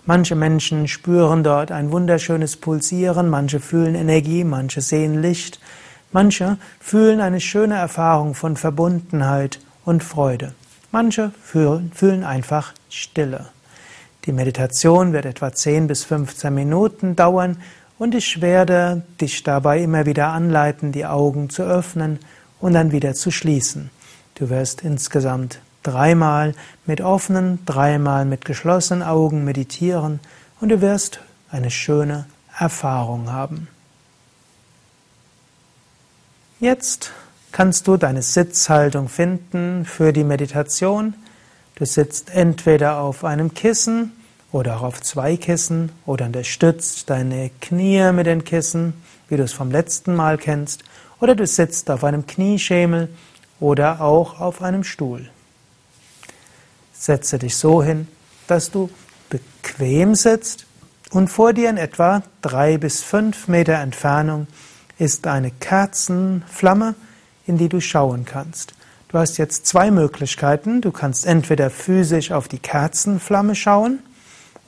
Manche 0.06 0.36
Menschen 0.36 0.88
spüren 0.88 1.44
dort 1.44 1.72
ein 1.72 1.92
wunderschönes 1.92 2.58
Pulsieren, 2.58 3.30
manche 3.30 3.60
fühlen 3.60 3.96
Energie, 3.96 4.44
manche 4.44 4.82
sehen 4.82 5.22
Licht, 5.22 5.60
manche 6.12 6.58
fühlen 6.80 7.22
eine 7.22 7.40
schöne 7.40 7.76
Erfahrung 7.76 8.34
von 8.34 8.58
Verbundenheit 8.58 9.60
und 9.86 10.04
Freude. 10.04 10.54
Manche 10.92 11.32
fühlen, 11.44 12.24
einfach 12.24 12.74
Stille. 12.90 13.46
Die 14.26 14.32
Meditation 14.32 15.14
wird 15.14 15.26
etwa 15.26 15.52
10 15.54 15.88
bis 15.88 16.04
15 16.04 16.54
Minuten 16.54 17.16
dauern 17.16 17.58
und 18.00 18.16
ich 18.16 18.42
werde 18.42 19.04
dich 19.22 19.44
dabei 19.44 19.82
immer 19.82 20.06
wieder 20.06 20.30
anleiten, 20.30 20.92
die 20.92 21.06
Augen 21.06 21.50
zu 21.50 21.64
öffnen 21.64 22.20
und 22.60 22.74
dann 22.74 22.92
wieder 22.92 23.14
zu 23.14 23.30
schließen. 23.30 23.92
Du 24.36 24.50
wirst 24.50 24.82
insgesamt 24.82 25.60
dreimal 25.84 26.56
mit 26.86 27.02
offenen, 27.02 27.64
dreimal 27.66 28.26
mit 28.26 28.46
geschlossenen 28.46 29.04
Augen 29.04 29.44
meditieren 29.44 30.22
und 30.62 30.70
du 30.70 30.82
wirst 30.82 31.20
eine 31.52 31.70
schöne 31.70 32.26
Erfahrung 32.58 33.32
haben. 33.32 33.68
Jetzt 36.62 37.12
kannst 37.52 37.88
du 37.88 37.98
deine 37.98 38.22
Sitzhaltung 38.22 39.10
finden 39.10 39.86
für 39.86 40.14
die 40.14 40.24
Meditation. 40.24 41.16
Du 41.76 41.86
sitzt 41.86 42.30
entweder 42.34 43.00
auf 43.00 43.24
einem 43.26 43.54
Kissen 43.54 44.14
oder 44.52 44.78
auch 44.78 44.84
auf 44.84 45.02
zwei 45.02 45.38
Kissen 45.38 45.92
oder 46.06 46.26
unterstützt 46.26 47.10
deine 47.10 47.52
Knie 47.62 48.12
mit 48.12 48.26
den 48.26 48.44
Kissen, 48.44 48.94
wie 49.28 49.38
du 49.38 49.44
es 49.44 49.54
vom 49.54 49.72
letzten 49.72 50.16
Mal 50.16 50.38
kennst, 50.38 50.84
oder 51.20 51.36
du 51.36 51.46
sitzt 51.46 51.92
auf 51.92 52.04
einem 52.04 52.26
Knieschemel 52.26 53.10
oder 53.60 54.02
auch 54.02 54.40
auf 54.40 54.62
einem 54.62 54.84
Stuhl. 54.84 55.30
Setze 56.94 57.38
dich 57.38 57.56
so 57.58 57.84
hin, 57.84 58.08
dass 58.48 58.72
du 58.72 58.90
bequem 59.30 60.16
sitzt 60.16 60.66
und 61.12 61.30
vor 61.30 61.54
dir 61.54 61.70
in 61.70 61.78
etwa 61.78 62.24
drei 62.42 62.78
bis 62.78 63.02
fünf 63.02 63.48
Meter 63.48 63.76
Entfernung 63.76 64.48
ist 64.98 65.28
eine 65.28 65.52
Kerzenflamme, 65.52 66.96
in 67.46 67.58
die 67.58 67.70
du 67.70 67.80
schauen 67.80 68.26
kannst. 68.26 68.74
Du 69.08 69.18
hast 69.18 69.38
jetzt 69.38 69.66
zwei 69.66 69.90
Möglichkeiten. 69.90 70.82
Du 70.82 70.92
kannst 70.92 71.26
entweder 71.26 71.70
physisch 71.70 72.32
auf 72.32 72.48
die 72.48 72.60
Kerzenflamme 72.60 73.56
schauen 73.56 74.00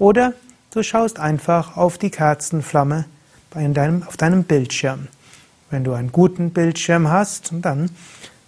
oder 0.01 0.33
du 0.71 0.81
schaust 0.81 1.19
einfach 1.19 1.77
auf 1.77 1.99
die 1.99 2.09
Kerzenflamme 2.09 3.05
deinem, 3.53 4.01
auf 4.03 4.17
deinem 4.17 4.45
Bildschirm. 4.45 5.07
Wenn 5.69 5.83
du 5.83 5.93
einen 5.93 6.11
guten 6.11 6.49
Bildschirm 6.49 7.07
hast, 7.09 7.51
dann 7.61 7.91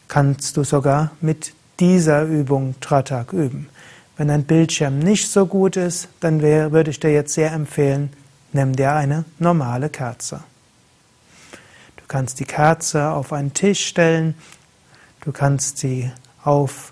kannst 0.08 0.58
du 0.58 0.64
sogar 0.64 1.12
mit 1.22 1.54
dieser 1.80 2.24
Übung 2.24 2.76
Tratak 2.82 3.34
üben. 3.34 3.70
Wenn 4.18 4.30
dein 4.30 4.46
Bildschirm 4.46 4.98
nicht 4.98 5.30
so 5.30 5.46
gut 5.46 5.78
ist, 5.78 6.08
dann 6.22 6.42
wär, 6.42 6.72
würde 6.72 6.90
ich 6.90 7.00
dir 7.00 7.12
jetzt 7.12 7.34
sehr 7.34 7.52
empfehlen, 7.52 8.12
nimm 8.52 8.76
dir 8.76 8.94
eine 8.94 9.26
normale 9.38 9.90
Kerze. 9.90 10.44
Du 11.98 12.04
kannst 12.08 12.40
die 12.40 12.46
Kerze 12.46 13.12
auf 13.12 13.32
einen 13.32 13.54
Tisch 13.54 13.86
stellen 13.86 14.36
Du 15.24 15.32
kannst 15.32 15.78
sie 15.78 16.12
auf 16.44 16.92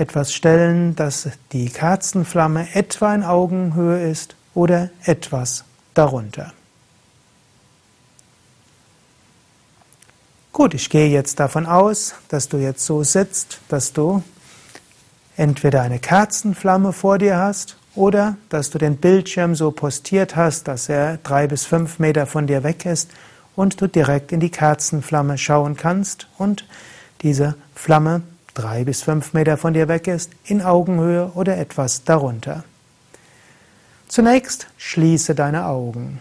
etwas 0.00 0.32
stellen, 0.32 0.96
dass 0.96 1.28
die 1.52 1.68
Kerzenflamme 1.68 2.74
etwa 2.74 3.14
in 3.14 3.22
Augenhöhe 3.22 4.10
ist 4.10 4.34
oder 4.54 4.90
etwas 5.04 5.64
darunter. 5.94 6.52
Gut, 10.52 10.74
ich 10.74 10.90
gehe 10.90 11.08
jetzt 11.08 11.38
davon 11.38 11.66
aus, 11.66 12.14
dass 12.28 12.48
du 12.48 12.56
jetzt 12.56 12.84
so 12.84 13.02
sitzt, 13.02 13.60
dass 13.68 13.92
du 13.92 14.22
entweder 15.36 15.82
eine 15.82 15.98
Kerzenflamme 15.98 16.92
vor 16.92 17.18
dir 17.18 17.36
hast 17.36 17.76
oder 17.94 18.36
dass 18.48 18.70
du 18.70 18.78
den 18.78 18.96
Bildschirm 18.96 19.54
so 19.54 19.70
postiert 19.70 20.36
hast, 20.36 20.68
dass 20.68 20.88
er 20.88 21.18
drei 21.18 21.46
bis 21.46 21.64
fünf 21.64 21.98
Meter 21.98 22.26
von 22.26 22.46
dir 22.46 22.62
weg 22.62 22.84
ist 22.84 23.10
und 23.56 23.80
du 23.80 23.86
direkt 23.86 24.32
in 24.32 24.40
die 24.40 24.50
Kerzenflamme 24.50 25.38
schauen 25.38 25.76
kannst 25.76 26.26
und 26.36 26.66
diese 27.22 27.54
Flamme 27.74 28.22
drei 28.54 28.84
bis 28.84 29.02
fünf 29.02 29.32
Meter 29.32 29.56
von 29.56 29.74
dir 29.74 29.88
weg 29.88 30.06
ist, 30.06 30.32
in 30.44 30.62
Augenhöhe 30.62 31.32
oder 31.34 31.56
etwas 31.56 32.04
darunter. 32.04 32.64
Zunächst 34.08 34.66
schließe 34.76 35.34
deine 35.34 35.66
Augen. 35.66 36.20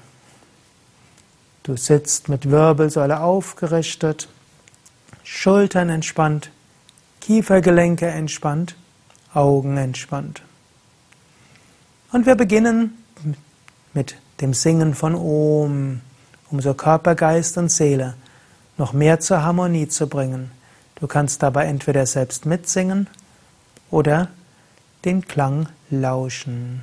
Du 1.64 1.76
sitzt 1.76 2.30
mit 2.30 2.50
Wirbelsäule 2.50 3.20
aufgerichtet, 3.20 4.30
Schultern 5.24 5.90
entspannt, 5.90 6.52
Kiefergelenke 7.22 8.08
entspannt, 8.08 8.76
Augen 9.34 9.78
entspannt. 9.78 10.42
Und 12.12 12.26
wir 12.26 12.36
beginnen 12.36 13.04
mit 13.94 14.16
dem 14.42 14.54
Singen 14.54 14.96
von 14.96 15.16
Om, 15.16 16.02
um 16.50 16.62
so 16.62 16.74
Körper, 16.74 17.16
Geist 17.16 17.58
und 17.58 17.70
Seele 17.70 18.16
noch 18.78 18.94
mehr 18.94 19.20
zur 19.20 19.44
Harmonie 19.44 19.88
zu 19.88 20.08
bringen. 20.08 20.52
Du 21.00 21.08
kannst 21.08 21.42
dabei 21.44 21.66
entweder 21.66 22.06
selbst 22.06 22.46
mitsingen 22.46 23.08
oder 23.90 24.28
den 25.06 25.26
Klang 25.26 25.68
lauschen. 25.90 26.82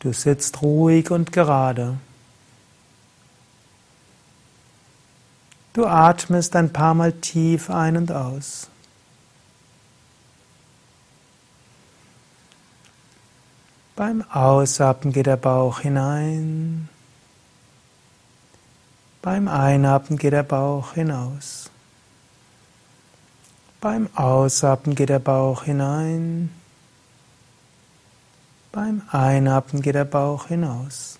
Du 0.00 0.12
sitzt 0.12 0.62
ruhig 0.62 1.10
und 1.10 1.30
gerade. 1.32 1.98
Du 5.72 5.86
atmest 5.86 6.56
ein 6.56 6.72
paar 6.72 6.94
Mal 6.94 7.12
tief 7.12 7.70
ein 7.70 7.96
und 7.96 8.10
aus. 8.10 8.68
Beim 13.94 14.22
Ausatmen 14.30 15.12
geht 15.12 15.26
der 15.26 15.36
Bauch 15.36 15.80
hinein. 15.80 16.88
Beim 19.20 19.46
Einatmen 19.48 20.18
geht 20.18 20.32
der 20.32 20.42
Bauch 20.42 20.94
hinaus. 20.94 21.70
Beim 23.82 24.08
Ausatmen 24.14 24.94
geht 24.94 25.10
der 25.10 25.18
Bauch 25.18 25.64
hinein. 25.64 26.50
Beim 28.72 29.02
Einatmen 29.10 29.82
geht 29.82 29.96
der 29.96 30.04
Bauch 30.04 30.46
hinaus. 30.46 31.18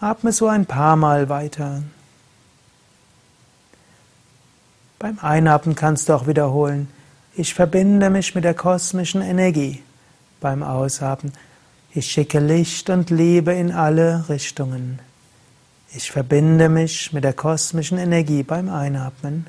Atme 0.00 0.32
so 0.32 0.48
ein 0.48 0.64
paar 0.66 0.96
Mal 0.96 1.28
weiter. 1.28 1.82
Beim 4.98 5.18
Einatmen 5.20 5.74
kannst 5.74 6.08
du 6.08 6.14
auch 6.14 6.26
wiederholen, 6.26 6.88
ich 7.36 7.52
verbinde 7.52 8.10
mich 8.10 8.34
mit 8.34 8.44
der 8.44 8.54
kosmischen 8.54 9.20
Energie. 9.20 9.82
Beim 10.40 10.62
Ausatmen, 10.62 11.32
ich 11.92 12.10
schicke 12.10 12.38
Licht 12.38 12.88
und 12.90 13.10
Liebe 13.10 13.52
in 13.52 13.72
alle 13.72 14.28
Richtungen. 14.28 14.98
Ich 15.92 16.10
verbinde 16.10 16.68
mich 16.68 17.12
mit 17.12 17.24
der 17.24 17.34
kosmischen 17.34 17.98
Energie 17.98 18.42
beim 18.42 18.68
Einatmen. 18.68 19.46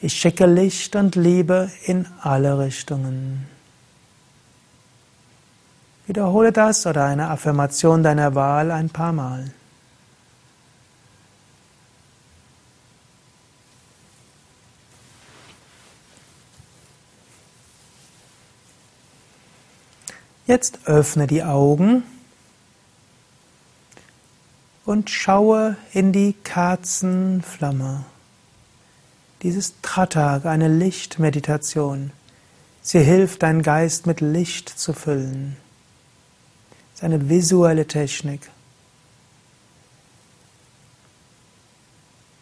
Ich 0.00 0.14
schicke 0.14 0.46
Licht 0.46 0.94
und 0.94 1.16
Liebe 1.16 1.70
in 1.84 2.06
alle 2.20 2.58
Richtungen. 2.58 3.48
Wiederhole 6.06 6.52
das 6.52 6.86
oder 6.86 7.04
eine 7.04 7.30
Affirmation 7.30 8.02
deiner 8.02 8.34
Wahl 8.34 8.70
ein 8.70 8.90
paar 8.90 9.12
Mal. 9.12 9.52
Jetzt 20.46 20.78
öffne 20.86 21.26
die 21.26 21.42
Augen 21.42 22.04
und 24.86 25.10
schaue 25.10 25.76
in 25.92 26.12
die 26.12 26.32
Kerzenflamme. 26.32 28.06
Dieses 29.42 29.74
Trattag, 29.82 30.46
eine 30.46 30.66
Lichtmeditation, 30.66 32.10
sie 32.82 33.00
hilft, 33.00 33.44
deinen 33.44 33.62
Geist 33.62 34.06
mit 34.06 34.20
Licht 34.20 34.68
zu 34.68 34.92
füllen. 34.92 35.56
Es 36.92 37.00
ist 37.00 37.04
eine 37.04 37.28
visuelle 37.28 37.86
Technik. 37.86 38.50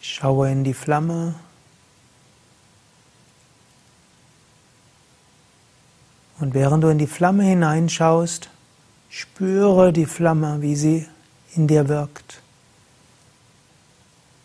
Schaue 0.01 0.51
in 0.51 0.65
die 0.65 0.73
Flamme. 0.73 1.35
Und 6.39 6.55
während 6.55 6.85
du 6.85 6.89
in 6.89 6.99
die 6.99 7.07
Flamme 7.07 7.43
hineinschaust, 7.43 8.49
spüre 9.11 9.93
die 9.93 10.07
Flamme, 10.07 10.63
wie 10.63 10.77
sie 10.77 11.07
in 11.55 11.67
dir 11.67 11.89
wirkt. 11.89 12.41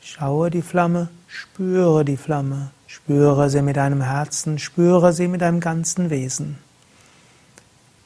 Schaue 0.01 0.49
die 0.49 0.61
Flamme, 0.61 1.09
spüre 1.31 2.03
die 2.03 2.17
Flamme, 2.17 2.71
spüre 2.87 3.49
sie 3.49 3.61
mit 3.61 3.77
deinem 3.77 4.01
Herzen, 4.01 4.59
spüre 4.59 5.13
sie 5.13 5.29
mit 5.29 5.41
deinem 5.41 5.61
ganzen 5.61 6.09
Wesen. 6.09 6.57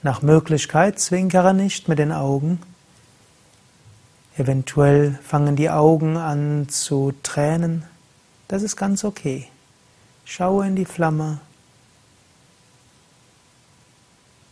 Nach 0.04 0.22
Möglichkeit 0.22 1.00
zwinkere 1.00 1.56
nicht 1.56 1.88
mit 1.88 1.98
den 1.98 2.12
Augen. 2.12 2.60
Eventuell 4.38 5.18
fangen 5.24 5.56
die 5.56 5.72
Augen 5.72 6.18
an 6.18 6.70
zu 6.70 7.14
tränen. 7.24 7.84
Das 8.48 8.62
ist 8.62 8.76
ganz 8.76 9.04
okay. 9.04 9.48
Schaue 10.26 10.68
in 10.68 10.76
die 10.76 10.86
Flamme. 10.86 11.40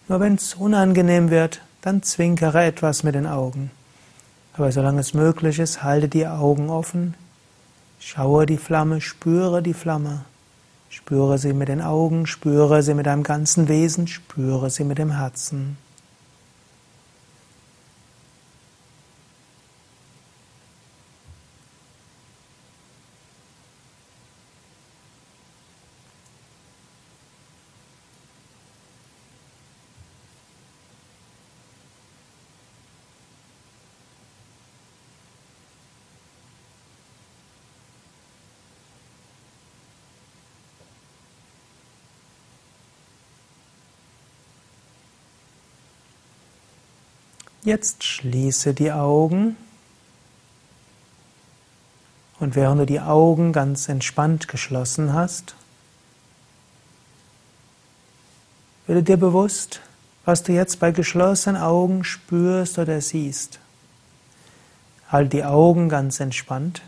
Nur 0.08 0.20
wenn 0.20 0.36
es 0.36 0.56
unangenehm 0.56 1.30
wird, 1.30 1.62
dann 1.82 2.02
zwinkere 2.02 2.64
etwas 2.64 3.04
mit 3.04 3.14
den 3.14 3.28
Augen. 3.28 3.70
Aber 4.54 4.72
solange 4.72 5.02
es 5.02 5.14
möglich 5.14 5.60
ist, 5.60 5.84
halte 5.84 6.08
die 6.08 6.28
Augen 6.28 6.70
offen, 6.70 7.14
Schaue 8.06 8.46
die 8.46 8.58
Flamme, 8.58 9.00
spüre 9.00 9.64
die 9.64 9.74
Flamme. 9.74 10.26
Spüre 10.90 11.38
sie 11.38 11.54
mit 11.54 11.70
den 11.70 11.82
Augen, 11.82 12.28
spüre 12.28 12.84
sie 12.84 12.94
mit 12.94 13.06
deinem 13.06 13.24
ganzen 13.24 13.70
Wesen, 13.70 14.08
spüre 14.08 14.70
sie 14.70 14.84
mit 14.84 14.98
dem 14.98 15.12
Herzen. 15.18 15.78
Jetzt 47.64 48.04
schließe 48.04 48.74
die 48.74 48.92
Augen 48.92 49.56
und 52.42 52.56
während 52.58 52.82
du 52.82 52.86
die 52.86 53.00
Augen 53.00 53.54
ganz 53.54 53.88
entspannt 53.88 54.50
geschlossen 54.50 55.14
hast, 55.14 55.56
werde 58.86 59.02
dir 59.02 59.16
bewusst, 59.16 59.80
was 60.26 60.44
du 60.44 60.52
jetzt 60.52 60.82
bei 60.82 60.92
geschlossenen 60.92 61.62
Augen 61.62 62.04
spürst 62.04 62.80
oder 62.80 63.00
siehst. 63.00 63.60
Halt 65.08 65.32
die 65.32 65.46
Augen 65.46 65.88
ganz 65.88 66.20
entspannt, 66.20 66.82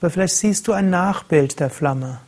aber 0.00 0.10
vielleicht 0.10 0.34
siehst 0.34 0.66
du 0.66 0.72
ein 0.72 0.90
Nachbild 0.90 1.60
der 1.60 1.70
Flamme, 1.70 2.18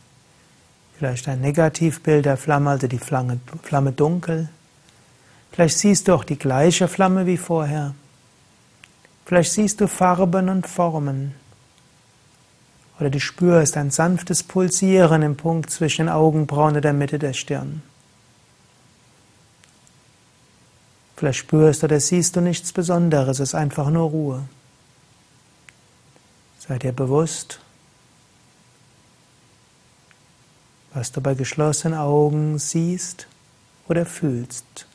vielleicht 0.97 1.27
ein 1.27 1.41
Negativbild 1.41 2.23
der 2.23 2.37
Flamme, 2.37 2.69
also 2.69 2.87
die 2.87 2.99
Flamme, 2.99 3.41
Flamme 3.63 3.91
dunkel. 3.91 4.47
Vielleicht 5.51 5.77
siehst 5.77 6.07
du 6.07 6.13
auch 6.13 6.23
die 6.23 6.37
gleiche 6.37 6.87
Flamme 6.87 7.25
wie 7.25 7.37
vorher. 7.37 7.95
Vielleicht 9.25 9.53
siehst 9.53 9.81
du 9.81 9.87
Farben 9.87 10.49
und 10.49 10.67
Formen. 10.67 11.33
Oder 12.99 13.09
du 13.09 13.19
spürst 13.19 13.75
ein 13.77 13.91
sanftes 13.91 14.43
Pulsieren 14.43 15.21
im 15.21 15.35
Punkt 15.35 15.69
zwischen 15.69 16.05
den 16.05 16.13
Augenbrauen 16.13 16.75
und 16.75 16.83
der 16.83 16.93
Mitte 16.93 17.19
der 17.19 17.33
Stirn. 17.33 17.81
Vielleicht 21.15 21.39
spürst 21.39 21.83
oder 21.83 21.99
siehst 21.99 22.35
du 22.35 22.41
nichts 22.41 22.73
Besonderes, 22.73 23.39
es 23.39 23.49
ist 23.49 23.55
einfach 23.55 23.89
nur 23.89 24.09
Ruhe. 24.09 24.49
Sei 26.59 26.77
dir 26.77 26.91
bewusst, 26.91 27.59
was 30.93 31.11
du 31.11 31.21
bei 31.21 31.33
geschlossenen 31.33 31.97
Augen 31.97 32.57
siehst 32.57 33.27
oder 33.87 34.05
fühlst, 34.05 34.87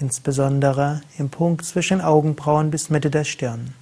insbesondere 0.00 1.02
im 1.18 1.30
Punkt 1.30 1.64
zwischen 1.64 2.00
Augenbrauen 2.00 2.70
bis 2.70 2.90
Mitte 2.90 3.10
der 3.10 3.24
Stirn. 3.24 3.74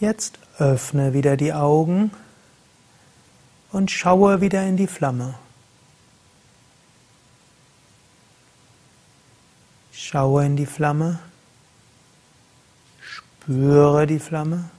Jetzt 0.00 0.38
öffne 0.58 1.12
wieder 1.12 1.36
die 1.36 1.52
Augen 1.52 2.10
und 3.70 3.90
schaue 3.90 4.40
wieder 4.40 4.64
in 4.64 4.76
die 4.76 4.86
Flamme. 4.86 5.34
Schaue 9.92 10.46
in 10.46 10.56
die 10.56 10.66
Flamme, 10.66 11.18
spüre 13.00 14.06
die 14.06 14.18
Flamme. 14.18 14.70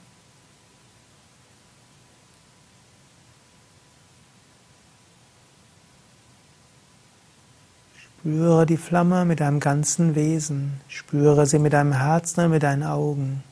Spüre 8.20 8.66
die 8.66 8.76
Flamme 8.76 9.24
mit 9.24 9.40
deinem 9.40 9.60
ganzen 9.60 10.14
Wesen, 10.14 10.80
spüre 10.88 11.46
sie 11.46 11.58
mit 11.58 11.72
deinem 11.72 11.92
Herzen 11.92 12.44
und 12.44 12.50
mit 12.50 12.62
deinen 12.62 12.82
Augen. 12.82 13.42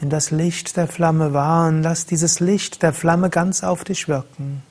Nimm 0.00 0.10
das 0.10 0.30
Licht 0.30 0.76
der 0.76 0.86
Flamme 0.86 1.32
wahr 1.32 1.68
und 1.68 1.82
lass 1.82 2.06
dieses 2.06 2.40
Licht 2.40 2.82
der 2.82 2.92
Flamme 2.92 3.30
ganz 3.30 3.64
auf 3.64 3.84
dich 3.84 4.06
wirken. 4.06 4.62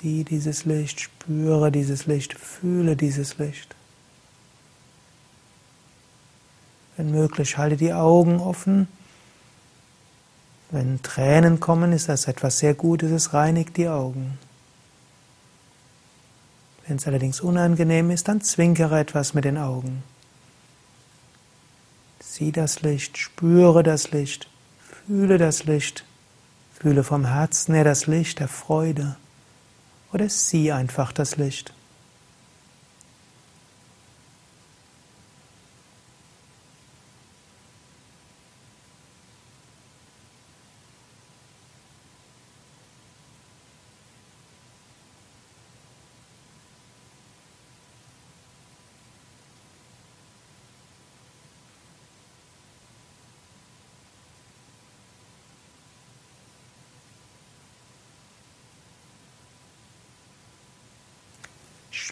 Sieh 0.00 0.22
dieses 0.22 0.64
Licht, 0.64 1.00
spüre 1.00 1.72
dieses 1.72 2.06
Licht, 2.06 2.34
fühle 2.34 2.94
dieses 2.94 3.38
Licht. 3.38 3.74
Wenn 6.96 7.10
möglich, 7.10 7.58
halte 7.58 7.76
die 7.76 7.92
Augen 7.92 8.38
offen. 8.38 8.86
Wenn 10.70 11.02
Tränen 11.02 11.58
kommen, 11.58 11.92
ist 11.92 12.08
das 12.08 12.28
etwas 12.28 12.58
sehr 12.58 12.74
Gutes, 12.74 13.10
es 13.10 13.34
reinigt 13.34 13.76
die 13.76 13.88
Augen. 13.88 14.38
Wenn 16.88 16.96
es 16.96 17.06
allerdings 17.06 17.42
unangenehm 17.42 18.10
ist, 18.10 18.28
dann 18.28 18.40
zwinkere 18.40 18.98
etwas 18.98 19.34
mit 19.34 19.44
den 19.44 19.58
Augen. 19.58 20.02
Sieh 22.18 22.50
das 22.50 22.80
Licht, 22.80 23.18
spüre 23.18 23.82
das 23.82 24.10
Licht, 24.10 24.48
fühle 25.06 25.36
das 25.36 25.64
Licht, 25.64 26.04
fühle 26.72 27.04
vom 27.04 27.26
Herzen 27.26 27.74
her 27.74 27.84
das 27.84 28.06
Licht 28.06 28.40
der 28.40 28.48
Freude 28.48 29.16
oder 30.14 30.30
sieh 30.30 30.72
einfach 30.72 31.12
das 31.12 31.36
Licht. 31.36 31.74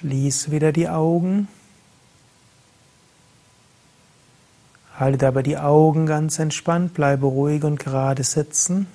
Schließ 0.06 0.52
wieder 0.52 0.70
die 0.70 0.88
Augen. 0.88 1.48
Halte 4.96 5.18
dabei 5.18 5.42
die 5.42 5.58
Augen 5.58 6.06
ganz 6.06 6.38
entspannt, 6.38 6.94
bleibe 6.94 7.26
ruhig 7.26 7.64
und 7.64 7.80
gerade 7.80 8.22
sitzen. 8.22 8.86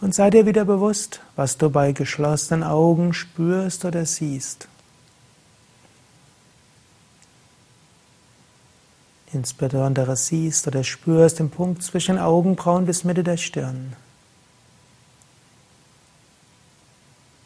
Und 0.00 0.14
sei 0.14 0.30
dir 0.30 0.46
wieder 0.46 0.64
bewusst, 0.64 1.20
was 1.36 1.58
du 1.58 1.68
bei 1.68 1.92
geschlossenen 1.92 2.62
Augen 2.62 3.12
spürst 3.12 3.84
oder 3.84 4.06
siehst. 4.06 4.66
Insbesondere 9.34 10.16
siehst 10.16 10.66
oder 10.66 10.82
spürst 10.82 11.40
den 11.40 11.50
Punkt 11.50 11.82
zwischen 11.82 12.18
Augenbrauen 12.18 12.86
bis 12.86 13.04
Mitte 13.04 13.22
der 13.22 13.36
Stirn. 13.36 13.94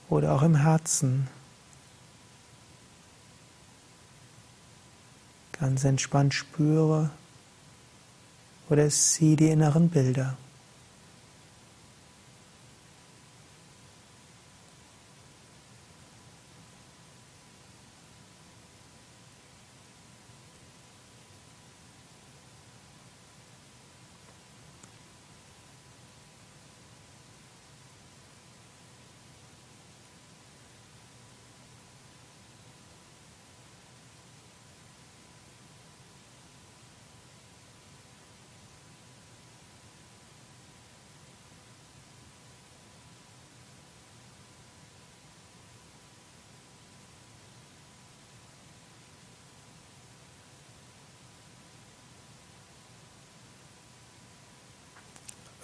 Oder 0.09 0.35
auch 0.35 0.42
im 0.42 0.57
Herzen. 0.57 1.29
Ganz 5.53 5.85
entspannt 5.85 6.35
spüre 6.35 7.11
oder 8.68 8.88
sieh 8.90 9.37
die 9.37 9.49
inneren 9.49 9.90
Bilder. 9.90 10.37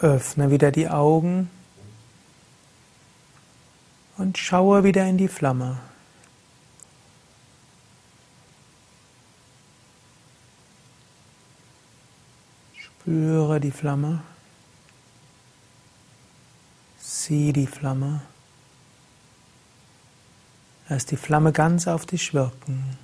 Öffne 0.04 0.50
wieder 0.50 0.70
die 0.70 0.90
Augen 0.90 1.48
und 4.18 4.36
schaue 4.36 4.84
wieder 4.84 5.06
in 5.06 5.16
die 5.16 5.28
Flamme. 5.28 5.78
Spüre 12.76 13.58
die 13.60 13.70
Flamme. 13.70 14.22
Sieh 17.00 17.54
die 17.54 17.66
Flamme. 17.66 18.20
Lass 20.90 21.06
die 21.06 21.16
Flamme 21.16 21.50
ganz 21.50 21.88
auf 21.88 22.04
dich 22.04 22.34
wirken. 22.34 22.98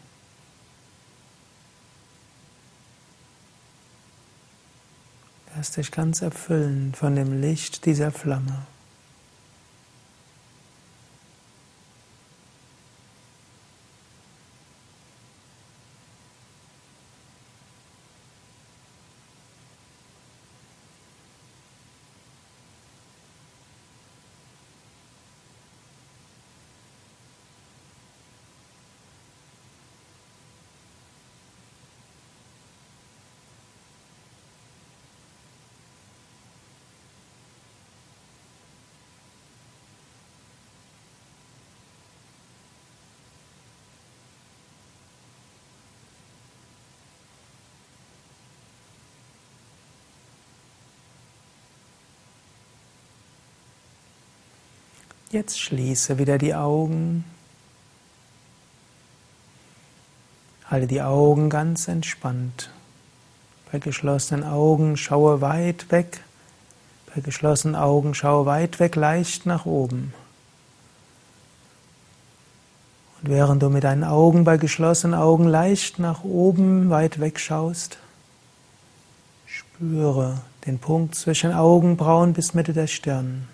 Lass 5.60 5.72
dich 5.72 5.90
ganz 5.92 6.22
erfüllen 6.22 6.94
von 6.94 7.16
dem 7.16 7.42
Licht 7.42 7.84
dieser 7.84 8.10
Flamme. 8.12 8.66
Jetzt 55.32 55.60
schließe 55.60 56.18
wieder 56.18 56.38
die 56.38 56.56
Augen. 56.56 57.24
Halte 60.66 60.88
die 60.88 61.02
Augen 61.02 61.50
ganz 61.50 61.86
entspannt. 61.86 62.70
Bei 63.70 63.78
geschlossenen 63.78 64.42
Augen 64.42 64.96
schaue 64.96 65.40
weit 65.40 65.92
weg. 65.92 66.24
Bei 67.14 67.20
geschlossenen 67.20 67.76
Augen 67.76 68.14
schaue 68.14 68.44
weit 68.46 68.80
weg, 68.80 68.96
leicht 68.96 69.46
nach 69.46 69.66
oben. 69.66 70.12
Und 73.22 73.30
während 73.30 73.62
du 73.62 73.70
mit 73.70 73.84
deinen 73.84 74.02
Augen 74.02 74.42
bei 74.42 74.56
geschlossenen 74.56 75.14
Augen 75.14 75.46
leicht 75.46 76.00
nach 76.00 76.24
oben 76.24 76.90
weit 76.90 77.20
weg 77.20 77.38
schaust, 77.38 77.98
spüre 79.46 80.40
den 80.66 80.80
Punkt 80.80 81.14
zwischen 81.14 81.52
Augenbrauen 81.52 82.32
bis 82.32 82.52
Mitte 82.52 82.72
der 82.72 82.88
Stirn. 82.88 83.46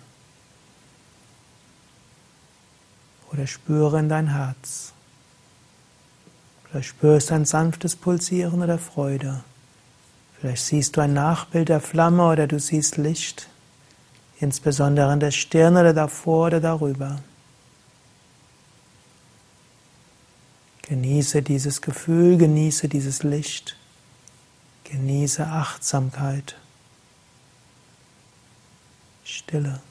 Oder 3.37 3.47
spüre 3.47 3.99
in 3.99 4.09
dein 4.09 4.33
Herz. 4.33 4.93
Vielleicht 6.65 6.89
spürst 6.89 7.29
du 7.29 7.35
ein 7.35 7.45
sanftes 7.45 7.95
Pulsieren 7.95 8.61
oder 8.61 8.79
Freude. 8.79 9.43
Vielleicht 10.39 10.65
siehst 10.65 10.97
du 10.97 11.01
ein 11.01 11.13
Nachbild 11.13 11.69
der 11.69 11.79
Flamme 11.79 12.27
oder 12.27 12.47
du 12.47 12.59
siehst 12.59 12.97
Licht, 12.97 13.47
insbesondere 14.39 15.13
in 15.13 15.19
der 15.19 15.31
Stirn 15.31 15.77
oder 15.77 15.93
davor 15.93 16.47
oder 16.47 16.59
darüber. 16.59 17.19
Genieße 20.83 21.41
dieses 21.41 21.81
Gefühl, 21.81 22.37
genieße 22.37 22.87
dieses 22.87 23.23
Licht, 23.23 23.75
genieße 24.85 25.45
Achtsamkeit, 25.45 26.55
Stille. 29.23 29.81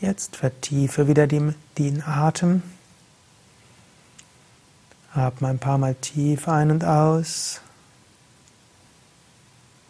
Jetzt 0.00 0.36
vertiefe 0.36 1.08
wieder 1.08 1.26
den 1.26 2.02
Atem. 2.06 2.62
Atme 5.12 5.48
ein 5.48 5.58
paar 5.58 5.76
Mal 5.76 5.94
tief 5.94 6.48
ein 6.48 6.70
und 6.70 6.84
aus. 6.84 7.60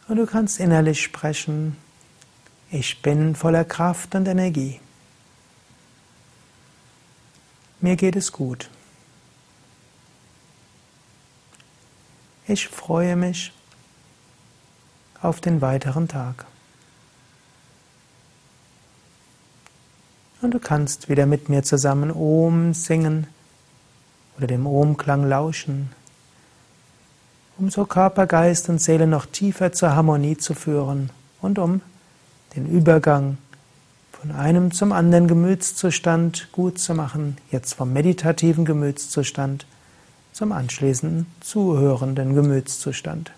Und 0.09 0.17
du 0.17 0.27
kannst 0.27 0.59
innerlich 0.59 1.01
sprechen, 1.01 1.77
ich 2.73 3.03
bin 3.03 3.37
voller 3.37 3.65
Kraft 3.65 4.15
und 4.17 4.27
Energie. 4.27 4.81
Mir 7.81 7.95
geht 7.95 8.17
es 8.17 8.33
gut. 8.33 8.69
Ich 12.49 12.67
freue 12.67 13.15
mich 13.15 13.53
auf 15.23 15.41
den 15.41 15.61
weiteren 15.61 16.09
Tag. 16.09 16.47
Und 20.43 20.53
du 20.55 20.59
kannst 20.59 21.09
wieder 21.09 21.27
mit 21.27 21.49
mir 21.49 21.63
zusammen 21.63 22.11
Om 22.11 22.73
singen 22.73 23.27
oder 24.39 24.47
dem 24.47 24.67
Om-Klang 24.67 25.29
lauschen, 25.29 25.91
um 27.59 27.71
so 27.71 27.85
Körper, 27.85 28.27
Geist 28.27 28.71
und 28.71 28.81
Seele 28.81 29.07
noch 29.07 29.27
tiefer 29.27 29.73
zur 29.73 29.95
Harmonie 29.95 30.39
zu 30.39 30.55
führen 30.55 31.11
und 31.43 31.59
um 31.59 31.83
den 32.57 32.67
Übergang 32.67 33.37
von 34.13 34.33
einem 34.33 34.73
zum 34.73 34.93
anderen 34.93 35.29
Gemütszustand 35.29 36.49
gut 36.53 36.79
zu 36.79 36.95
machen, 36.95 37.37
jetzt 37.51 37.75
vom 37.75 37.93
meditativen 37.93 38.65
Gemütszustand 38.65 39.67
zum 40.33 40.53
anschließenden 40.53 41.27
zuhörenden 41.41 42.35
Gemütszustand. 42.35 43.33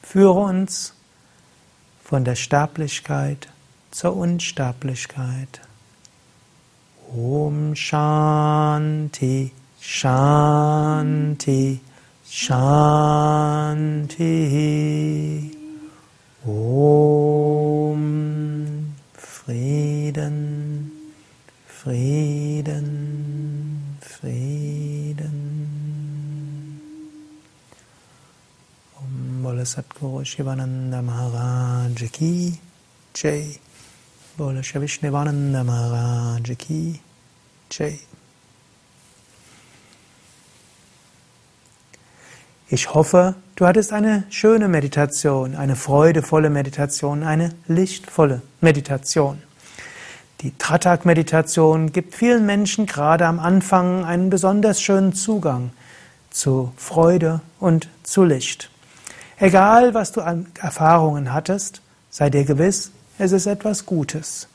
Führe 0.00 0.38
uns 0.38 0.94
von 2.04 2.24
der 2.24 2.36
Sterblichkeit 2.36 3.48
zur 3.90 4.16
Unsterblichkeit. 4.16 5.62
Om 7.16 7.74
Shanti, 7.74 9.50
Shanti, 9.80 11.80
Shanti. 12.28 14.28
Om 16.46 18.02
Frieden, 19.14 20.92
Frieden, 21.66 22.86
Frieden. 24.00 25.34
Om 28.96 29.42
Bole 29.42 29.64
Satguru 29.64 30.24
Shivananda 30.24 31.02
Maharaj 31.02 32.10
Ki 32.12 32.60
Jai. 33.14 33.67
Jai. 37.72 37.98
Ich 42.68 42.94
hoffe, 42.94 43.34
du 43.56 43.66
hattest 43.66 43.92
eine 43.92 44.22
schöne 44.30 44.68
Meditation, 44.68 45.56
eine 45.56 45.74
freudevolle 45.74 46.50
Meditation, 46.50 47.24
eine 47.24 47.52
lichtvolle 47.66 48.42
Meditation. 48.60 49.42
Die 50.42 50.56
Tratak-Meditation 50.56 51.90
gibt 51.90 52.14
vielen 52.14 52.46
Menschen 52.46 52.86
gerade 52.86 53.26
am 53.26 53.40
Anfang 53.40 54.04
einen 54.04 54.30
besonders 54.30 54.80
schönen 54.80 55.14
Zugang 55.14 55.70
zu 56.30 56.72
Freude 56.76 57.40
und 57.58 57.88
zu 58.04 58.22
Licht. 58.22 58.70
Egal, 59.38 59.94
was 59.94 60.12
du 60.12 60.20
an 60.20 60.46
Erfahrungen 60.60 61.32
hattest, 61.32 61.82
sei 62.08 62.30
dir 62.30 62.44
gewiss, 62.44 62.92
es 63.18 63.32
ist 63.32 63.46
etwas 63.46 63.84
Gutes. 63.84 64.48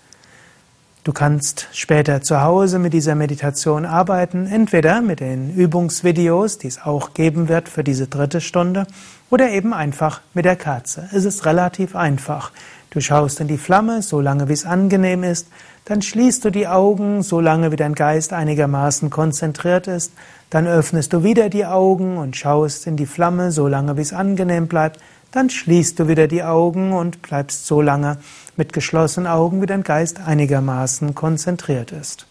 Du 1.04 1.12
kannst 1.12 1.67
später 1.73 2.21
zu 2.21 2.41
Hause 2.41 2.80
mit 2.80 2.93
dieser 2.93 3.13
Meditation 3.13 3.86
arbeiten, 3.86 4.47
entweder 4.47 5.02
mit 5.02 5.19
den 5.19 5.54
Übungsvideos, 5.54 6.60
die 6.60 6.67
es 6.67 6.82
auch 6.82 7.13
geben 7.13 7.49
wird 7.49 7.67
für 7.67 7.84
diese 7.84 8.08
dritte 8.08 8.39
Stunde, 8.39 8.88
oder 9.30 9.49
eben 9.49 9.73
einfach 9.73 10.21
mit 10.34 10.45
der 10.45 10.56
Kerze. 10.56 11.10
Es 11.12 11.26
ist 11.26 11.45
relativ 11.45 11.93
einfach. 11.95 12.52
Du 12.89 13.02
schaust 13.02 13.41
in 13.41 13.49
die 13.49 13.58
Flamme, 13.58 14.02
so 14.02 14.21
lange 14.21 14.47
wie 14.47 14.54
es 14.54 14.65
angenehm 14.65 15.23
ist, 15.23 15.47
dann 15.84 16.02
schließt 16.02 16.45
du 16.45 16.52
die 16.52 16.67
Augen, 16.67 17.21
so 17.21 17.41
lange 17.41 17.71
wie 17.73 17.76
dein 17.76 17.95
Geist 17.95 18.32
einigermaßen 18.32 19.10
konzentriert 19.10 19.88
ist, 19.88 20.13
dann 20.49 20.67
öffnest 20.67 21.12
du 21.12 21.23
wieder 21.23 21.49
die 21.49 21.65
Augen 21.65 22.17
und 22.17 22.38
schaust 22.38 22.88
in 22.88 22.95
die 22.95 23.08
Flamme, 23.08 23.52
so 23.52 23.67
lange 23.67 23.97
wie 23.97 24.02
es 24.02 24.13
angenehm 24.13 24.67
bleibt, 24.67 24.99
dann 25.34 25.50
schließt 25.50 26.00
du 26.00 26.08
wieder 26.08 26.28
die 26.28 26.43
Augen 26.43 26.93
und 26.93 27.24
bleibst 27.24 27.65
so 27.65 27.82
lange 27.82 28.17
mit 28.56 28.72
geschlossenen 28.72 29.28
Augen, 29.28 29.62
wie 29.62 29.65
dein 29.65 29.84
Geist 29.84 30.19
einigermaßen 30.19 31.15
konzentriert 31.15 31.91
ist. 31.91 32.28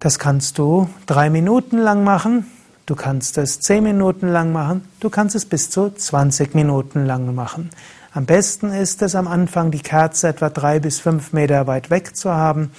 Das 0.00 0.18
kannst 0.18 0.56
du 0.56 0.88
drei 1.04 1.28
Minuten 1.28 1.76
lang 1.76 2.02
machen, 2.02 2.46
du 2.86 2.96
kannst 2.96 3.36
es 3.36 3.60
zehn 3.60 3.84
Minuten 3.84 4.28
lang 4.28 4.52
machen, 4.52 4.88
du 5.00 5.10
kannst 5.10 5.36
es 5.36 5.44
bis 5.44 5.68
zu 5.68 5.90
20 5.90 6.54
Minuten 6.54 7.04
lang 7.04 7.34
machen. 7.34 7.68
Am 8.14 8.24
besten 8.24 8.72
ist 8.72 9.02
es 9.02 9.14
am 9.14 9.28
Anfang, 9.28 9.70
die 9.70 9.80
Kerze 9.80 10.28
etwa 10.28 10.48
drei 10.48 10.80
bis 10.80 10.98
fünf 10.98 11.34
Meter 11.34 11.66
weit 11.66 11.90
weg 11.90 12.16
zu 12.16 12.32
haben. 12.32 12.72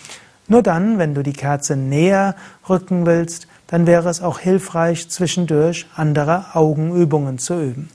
Nur 0.48 0.64
dann, 0.64 0.98
wenn 0.98 1.14
du 1.14 1.22
die 1.22 1.34
Kerze 1.34 1.76
näher 1.76 2.36
rücken 2.68 3.06
willst, 3.06 3.48
dann 3.68 3.86
wäre 3.86 4.10
es 4.10 4.22
auch 4.22 4.40
hilfreich, 4.40 5.08
zwischendurch 5.08 5.86
andere 5.96 6.56
Augenübungen 6.56 7.38
zu 7.38 7.62
üben. 7.62 7.90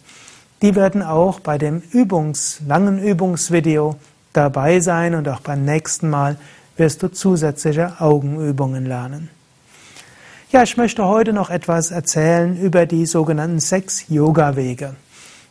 Die 0.63 0.75
werden 0.75 1.03
auch 1.03 1.41
bei 1.41 1.59
dem 1.59 1.83
Übungs, 1.93 2.61
langen 2.67 2.99
Übungsvideo 3.03 3.97
dabei 4.33 4.81
sein 4.81 5.15
und 5.15 5.29
auch 5.29 5.41
beim 5.41 5.65
nächsten 5.65 6.09
Mal 6.09 6.37
wirst 6.77 7.03
du 7.03 7.09
zusätzliche 7.09 8.01
Augenübungen 8.01 8.87
lernen. 8.87 9.31
Ja, 10.51 10.63
ich 10.63 10.77
möchte 10.77 11.05
heute 11.05 11.33
noch 11.33 11.51
etwas 11.51 11.91
erzählen 11.91 12.57
über 12.57 12.87
die 12.87 13.05
sogenannten 13.05 13.61
sechs 13.61 14.09
Yoga-Wege. 14.09 14.95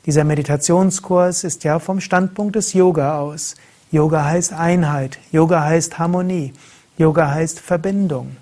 Dieser 0.06 0.24
Meditationskurs 0.24 1.44
ist 1.44 1.64
ja 1.64 1.80
vom 1.80 2.00
Standpunkt 2.00 2.56
des 2.56 2.74
Yoga 2.74 3.20
aus. 3.20 3.56
Yoga 3.92 4.26
heißt 4.26 4.54
Einheit, 4.54 5.20
Yoga 5.32 5.64
heißt 5.64 6.00
Harmonie, 6.00 6.54
Yoga 6.98 7.32
heißt 7.32 7.60
Verbindung. 7.60 8.38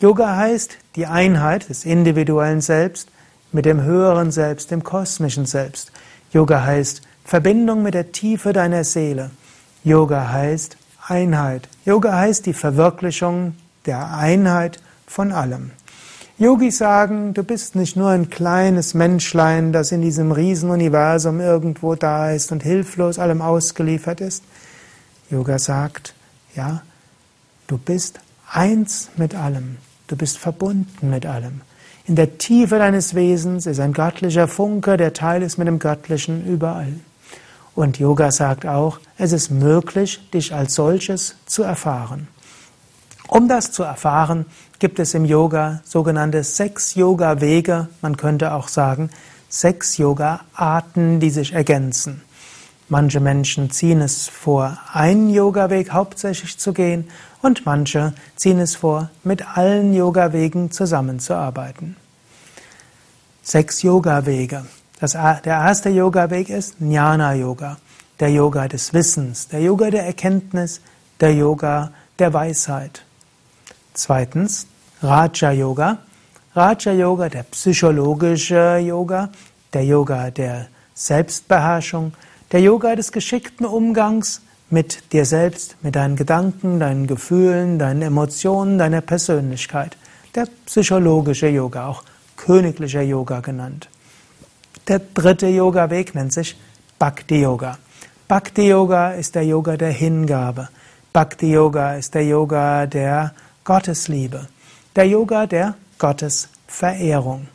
Yoga 0.00 0.36
heißt 0.36 0.78
die 0.96 1.06
Einheit 1.06 1.68
des 1.68 1.84
individuellen 1.84 2.60
Selbst 2.60 3.08
mit 3.52 3.64
dem 3.64 3.82
höheren 3.82 4.30
Selbst, 4.30 4.70
dem 4.70 4.84
kosmischen 4.84 5.46
Selbst. 5.46 5.92
Yoga 6.32 6.62
heißt 6.62 7.02
Verbindung 7.24 7.82
mit 7.82 7.94
der 7.94 8.12
Tiefe 8.12 8.52
deiner 8.52 8.84
Seele. 8.84 9.30
Yoga 9.84 10.30
heißt 10.30 10.76
Einheit. 11.06 11.68
Yoga 11.84 12.12
heißt 12.16 12.46
die 12.46 12.52
Verwirklichung 12.52 13.54
der 13.86 14.14
Einheit 14.14 14.80
von 15.06 15.32
allem. 15.32 15.72
Yogis 16.40 16.78
sagen, 16.78 17.34
du 17.34 17.42
bist 17.42 17.76
nicht 17.76 17.96
nur 17.96 18.08
ein 18.08 18.30
kleines 18.30 18.94
Menschlein, 18.94 19.74
das 19.74 19.92
in 19.92 20.00
diesem 20.00 20.32
Riesenuniversum 20.32 21.38
irgendwo 21.38 21.96
da 21.96 22.30
ist 22.30 22.50
und 22.50 22.62
hilflos 22.62 23.18
allem 23.18 23.42
ausgeliefert 23.42 24.22
ist. 24.22 24.42
Yoga 25.28 25.58
sagt, 25.58 26.14
ja, 26.56 26.80
du 27.66 27.76
bist 27.76 28.20
eins 28.50 29.10
mit 29.16 29.34
allem. 29.34 29.76
Du 30.06 30.16
bist 30.16 30.38
verbunden 30.38 31.10
mit 31.10 31.26
allem. 31.26 31.60
In 32.10 32.16
der 32.16 32.38
Tiefe 32.38 32.80
deines 32.80 33.14
Wesens 33.14 33.66
ist 33.66 33.78
ein 33.78 33.92
göttlicher 33.92 34.48
Funke, 34.48 34.96
der 34.96 35.12
Teil 35.12 35.44
ist 35.44 35.58
mit 35.58 35.68
dem 35.68 35.78
Göttlichen 35.78 36.44
überall. 36.44 36.94
Und 37.76 38.00
Yoga 38.00 38.32
sagt 38.32 38.66
auch, 38.66 38.98
es 39.16 39.30
ist 39.30 39.52
möglich, 39.52 40.18
dich 40.34 40.52
als 40.52 40.74
solches 40.74 41.36
zu 41.46 41.62
erfahren. 41.62 42.26
Um 43.28 43.46
das 43.46 43.70
zu 43.70 43.84
erfahren, 43.84 44.46
gibt 44.80 44.98
es 44.98 45.14
im 45.14 45.24
Yoga 45.24 45.82
sogenannte 45.84 46.42
sechs 46.42 46.96
Yoga-Wege, 46.96 47.86
man 48.02 48.16
könnte 48.16 48.54
auch 48.54 48.66
sagen 48.66 49.10
sechs 49.48 49.96
Yoga-Arten, 49.96 51.20
die 51.20 51.30
sich 51.30 51.52
ergänzen. 51.52 52.22
Manche 52.90 53.20
Menschen 53.20 53.70
ziehen 53.70 54.00
es 54.00 54.26
vor, 54.26 54.76
einen 54.92 55.30
Yoga-Weg 55.30 55.92
hauptsächlich 55.92 56.58
zu 56.58 56.72
gehen 56.72 57.08
und 57.40 57.64
manche 57.64 58.14
ziehen 58.34 58.58
es 58.58 58.74
vor, 58.74 59.10
mit 59.22 59.56
allen 59.56 59.94
Yoga-Wegen 59.94 60.72
zusammenzuarbeiten. 60.72 61.94
Sechs 63.42 63.82
Yoga-Wege. 63.82 64.66
der 65.00 65.40
erste 65.44 65.90
Yoga-Weg 65.90 66.50
ist 66.50 66.80
Jnana-Yoga, 66.80 67.76
der 68.18 68.30
Yoga 68.32 68.66
des 68.66 68.92
Wissens, 68.92 69.46
der 69.46 69.60
Yoga 69.60 69.90
der 69.90 70.06
Erkenntnis, 70.06 70.80
der 71.20 71.32
Yoga 71.32 71.92
der 72.18 72.32
Weisheit. 72.32 73.04
Zweitens 73.94 74.66
Raja-Yoga. 75.00 75.98
Raja-Yoga, 76.56 77.28
der 77.28 77.44
psychologische 77.44 78.78
Yoga, 78.78 79.28
der 79.72 79.84
Yoga 79.84 80.32
der 80.32 80.66
Selbstbeherrschung, 80.94 82.12
der 82.52 82.60
Yoga 82.60 82.96
des 82.96 83.12
geschickten 83.12 83.66
Umgangs 83.66 84.42
mit 84.70 85.12
dir 85.12 85.24
selbst, 85.24 85.76
mit 85.82 85.96
deinen 85.96 86.16
Gedanken, 86.16 86.80
deinen 86.80 87.06
Gefühlen, 87.06 87.78
deinen 87.78 88.02
Emotionen, 88.02 88.78
deiner 88.78 89.00
Persönlichkeit. 89.00 89.96
Der 90.34 90.46
psychologische 90.66 91.48
Yoga, 91.48 91.86
auch 91.86 92.04
königlicher 92.36 93.02
Yoga 93.02 93.40
genannt. 93.40 93.88
Der 94.88 95.00
dritte 95.00 95.48
Yoga-Weg 95.48 96.14
nennt 96.14 96.32
sich 96.32 96.56
Bhakti-Yoga. 96.98 97.78
Bhakti-Yoga 98.28 99.12
ist 99.12 99.34
der 99.34 99.44
Yoga 99.44 99.76
der 99.76 99.90
Hingabe. 99.90 100.68
Bhakti-Yoga 101.12 101.94
ist 101.94 102.14
der 102.14 102.24
Yoga 102.24 102.86
der 102.86 103.34
Gottesliebe. 103.64 104.46
Der 104.94 105.06
Yoga 105.06 105.46
der 105.46 105.74
Gottesverehrung. 105.98 107.48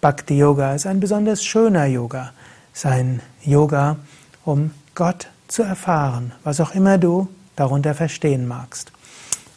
Bhakti-Yoga 0.00 0.74
ist 0.74 0.86
ein 0.86 1.00
besonders 1.00 1.44
schöner 1.44 1.86
Yoga. 1.86 2.32
Es 2.72 2.80
ist 2.80 2.86
ein 2.86 3.20
Yoga, 3.44 3.96
um 4.44 4.70
Gott 4.94 5.28
zu 5.48 5.62
erfahren, 5.62 6.32
was 6.44 6.60
auch 6.60 6.74
immer 6.74 6.98
du 6.98 7.28
darunter 7.56 7.94
verstehen 7.94 8.46
magst. 8.46 8.92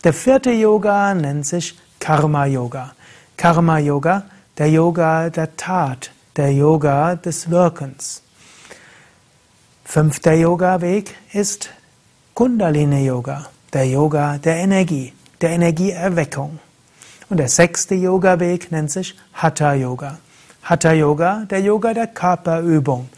Der 0.03 0.13
vierte 0.13 0.51
Yoga 0.51 1.13
nennt 1.13 1.45
sich 1.45 1.77
Karma 1.99 2.45
Yoga. 2.45 2.93
Karma 3.37 3.77
Yoga, 3.79 4.23
der 4.57 4.69
Yoga 4.69 5.29
der 5.29 5.55
Tat, 5.55 6.11
der 6.35 6.51
Yoga 6.51 7.15
des 7.15 7.49
Wirkens. 7.49 8.21
Fünfter 9.85 10.33
Yoga-Weg 10.33 11.13
ist 11.33 11.69
Kundalini 12.33 13.05
Yoga, 13.05 13.47
der 13.71 13.87
Yoga 13.87 14.37
der 14.39 14.55
Energie, 14.55 15.13
der 15.39 15.51
Energieerweckung. 15.51 16.59
Und 17.29 17.37
der 17.37 17.47
sechste 17.47 17.95
Yoga-Weg 17.95 18.71
nennt 18.71 18.91
sich 18.91 19.15
Hatha 19.33 19.73
Yoga. 19.73 20.17
Hatha 20.63 20.93
Yoga, 20.93 21.45
der 21.49 21.61
Yoga 21.61 21.93
der 21.93 22.07
Körperübung, 22.07 23.09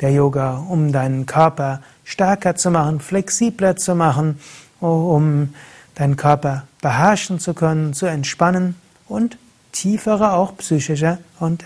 der 0.00 0.12
Yoga, 0.12 0.58
um 0.68 0.92
deinen 0.92 1.26
Körper 1.26 1.80
stärker 2.04 2.56
zu 2.56 2.70
machen, 2.70 3.00
flexibler 3.00 3.76
zu 3.76 3.94
machen, 3.94 4.40
um 4.80 5.54
deinen 5.94 6.16
Körper 6.16 6.64
beherrschen 6.80 7.38
zu 7.38 7.54
können, 7.54 7.94
zu 7.94 8.06
entspannen 8.06 8.76
und 9.08 9.38
tiefere 9.72 10.32
auch 10.32 10.56
psychische 10.56 11.18
und 11.40 11.64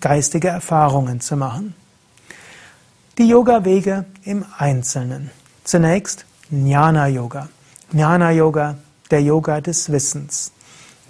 geistige 0.00 0.48
Erfahrungen 0.48 1.20
zu 1.20 1.36
machen. 1.36 1.74
Die 3.18 3.28
Yoga-Wege 3.28 4.04
im 4.24 4.44
Einzelnen. 4.56 5.30
Zunächst 5.64 6.24
Jnana-Yoga. 6.50 7.48
Jnana-Yoga, 7.92 8.76
der 9.10 9.22
Yoga 9.22 9.60
des 9.60 9.90
Wissens. 9.90 10.52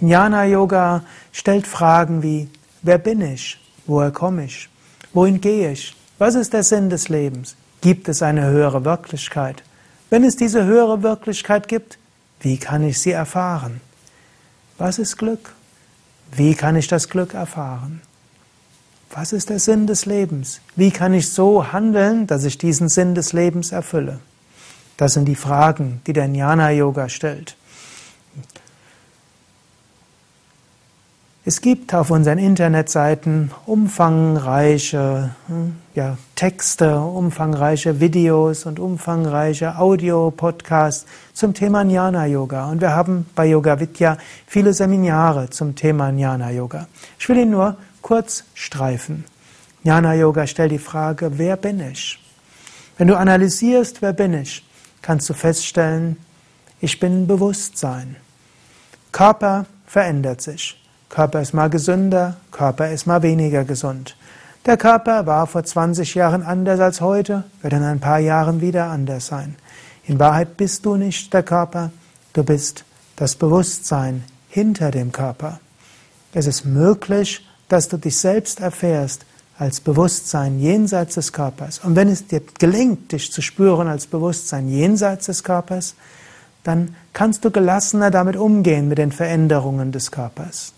Jnana-Yoga 0.01 1.03
stellt 1.31 1.67
Fragen 1.67 2.23
wie, 2.23 2.49
wer 2.81 2.97
bin 2.97 3.21
ich? 3.21 3.59
Woher 3.85 4.11
komme 4.11 4.45
ich? 4.45 4.69
Wohin 5.13 5.41
gehe 5.41 5.71
ich? 5.71 5.95
Was 6.19 6.35
ist 6.35 6.53
der 6.53 6.63
Sinn 6.63 6.89
des 6.89 7.09
Lebens? 7.09 7.55
Gibt 7.81 8.07
es 8.09 8.21
eine 8.21 8.45
höhere 8.45 8.85
Wirklichkeit? 8.85 9.63
Wenn 10.09 10.23
es 10.23 10.35
diese 10.35 10.65
höhere 10.65 11.01
Wirklichkeit 11.01 11.67
gibt, 11.67 11.97
Wie 12.41 12.57
kann 12.57 12.83
ich 12.83 13.01
sie 13.01 13.11
erfahren? 13.11 13.81
Was 14.77 14.97
ist 14.97 15.17
Glück? 15.17 15.53
Wie 16.31 16.55
kann 16.55 16.75
ich 16.75 16.87
das 16.87 17.09
Glück 17.09 17.33
erfahren? 17.33 18.01
Was 19.11 19.33
ist 19.33 19.49
der 19.49 19.59
Sinn 19.59 19.87
des 19.87 20.05
Lebens? 20.05 20.61
Wie 20.75 20.91
kann 20.91 21.13
ich 21.13 21.31
so 21.31 21.73
handeln, 21.73 22.27
dass 22.27 22.43
ich 22.43 22.57
diesen 22.57 22.89
Sinn 22.89 23.15
des 23.15 23.33
Lebens 23.33 23.71
erfülle? 23.71 24.19
Das 24.97 25.13
sind 25.13 25.25
die 25.25 25.35
Fragen, 25.35 26.01
die 26.05 26.13
der 26.13 26.27
Jnana 26.27 26.71
Yoga 26.71 27.09
stellt. 27.09 27.55
Es 31.45 31.61
gibt 31.61 31.93
auf 31.95 32.11
unseren 32.11 32.37
Internetseiten 32.37 33.51
umfangreiche 33.65 35.35
hm, 35.47 35.75
ja, 35.99 36.17
Texte, 36.35 36.97
umfangreiche 36.97 37.99
Videos 37.99 38.65
und 38.65 38.79
umfangreiche 38.79 39.77
Audio-Podcasts 39.77 41.05
zum 41.33 41.53
Thema 41.53 41.81
Jnana 41.83 42.25
Yoga. 42.25 42.71
Und 42.71 42.79
wir 42.79 42.95
haben 42.95 43.25
bei 43.35 43.47
Yoga 43.47 43.81
Vidya 43.81 44.17
viele 44.47 44.71
Seminare 44.71 45.49
zum 45.49 45.75
Thema 45.75 46.09
Jnana 46.09 46.51
Yoga. 46.51 46.87
Ich 47.19 47.27
will 47.27 47.37
ihn 47.37 47.49
nur 47.51 47.75
kurz 48.01 48.45
streifen. 48.53 49.25
Jnana 49.83 50.13
Yoga 50.13 50.47
stellt 50.47 50.71
die 50.71 50.79
Frage, 50.79 51.37
wer 51.37 51.57
bin 51.57 51.81
ich? 51.81 52.17
Wenn 52.97 53.09
du 53.09 53.17
analysierst, 53.17 54.01
wer 54.01 54.13
bin 54.13 54.33
ich, 54.33 54.63
kannst 55.01 55.29
du 55.29 55.33
feststellen, 55.33 56.15
ich 56.79 56.97
bin 57.01 57.27
Bewusstsein. 57.27 58.15
Körper 59.11 59.65
verändert 59.85 60.41
sich. 60.41 60.81
Körper 61.09 61.41
ist 61.41 61.53
mal 61.53 61.69
gesünder, 61.69 62.37
Körper 62.51 62.89
ist 62.89 63.05
mal 63.05 63.21
weniger 63.21 63.65
gesund. 63.65 64.15
Der 64.69 64.77
Körper 64.77 65.25
war 65.25 65.47
vor 65.47 65.63
20 65.63 66.13
Jahren 66.13 66.43
anders 66.43 66.79
als 66.79 67.01
heute, 67.01 67.43
wird 67.63 67.73
in 67.73 67.81
ein 67.81 67.99
paar 67.99 68.19
Jahren 68.19 68.61
wieder 68.61 68.85
anders 68.91 69.25
sein. 69.25 69.55
In 70.05 70.19
Wahrheit 70.19 70.57
bist 70.57 70.85
du 70.85 70.95
nicht 70.95 71.33
der 71.33 71.41
Körper, 71.41 71.89
du 72.33 72.43
bist 72.43 72.85
das 73.15 73.33
Bewusstsein 73.35 74.23
hinter 74.47 74.91
dem 74.91 75.11
Körper. 75.11 75.59
Es 76.33 76.45
ist 76.45 76.65
möglich, 76.65 77.43
dass 77.67 77.89
du 77.89 77.97
dich 77.97 78.19
selbst 78.19 78.59
erfährst 78.59 79.25
als 79.57 79.81
Bewusstsein 79.81 80.59
jenseits 80.59 81.15
des 81.15 81.33
Körpers. 81.33 81.79
Und 81.79 81.95
wenn 81.95 82.07
es 82.07 82.27
dir 82.27 82.43
gelingt, 82.59 83.11
dich 83.11 83.31
zu 83.31 83.41
spüren 83.41 83.87
als 83.87 84.05
Bewusstsein 84.05 84.69
jenseits 84.69 85.25
des 85.25 85.43
Körpers, 85.43 85.95
dann 86.63 86.95
kannst 87.13 87.43
du 87.43 87.49
gelassener 87.49 88.11
damit 88.11 88.35
umgehen 88.35 88.87
mit 88.87 88.99
den 88.99 89.11
Veränderungen 89.11 89.91
des 89.91 90.11
Körpers. 90.11 90.73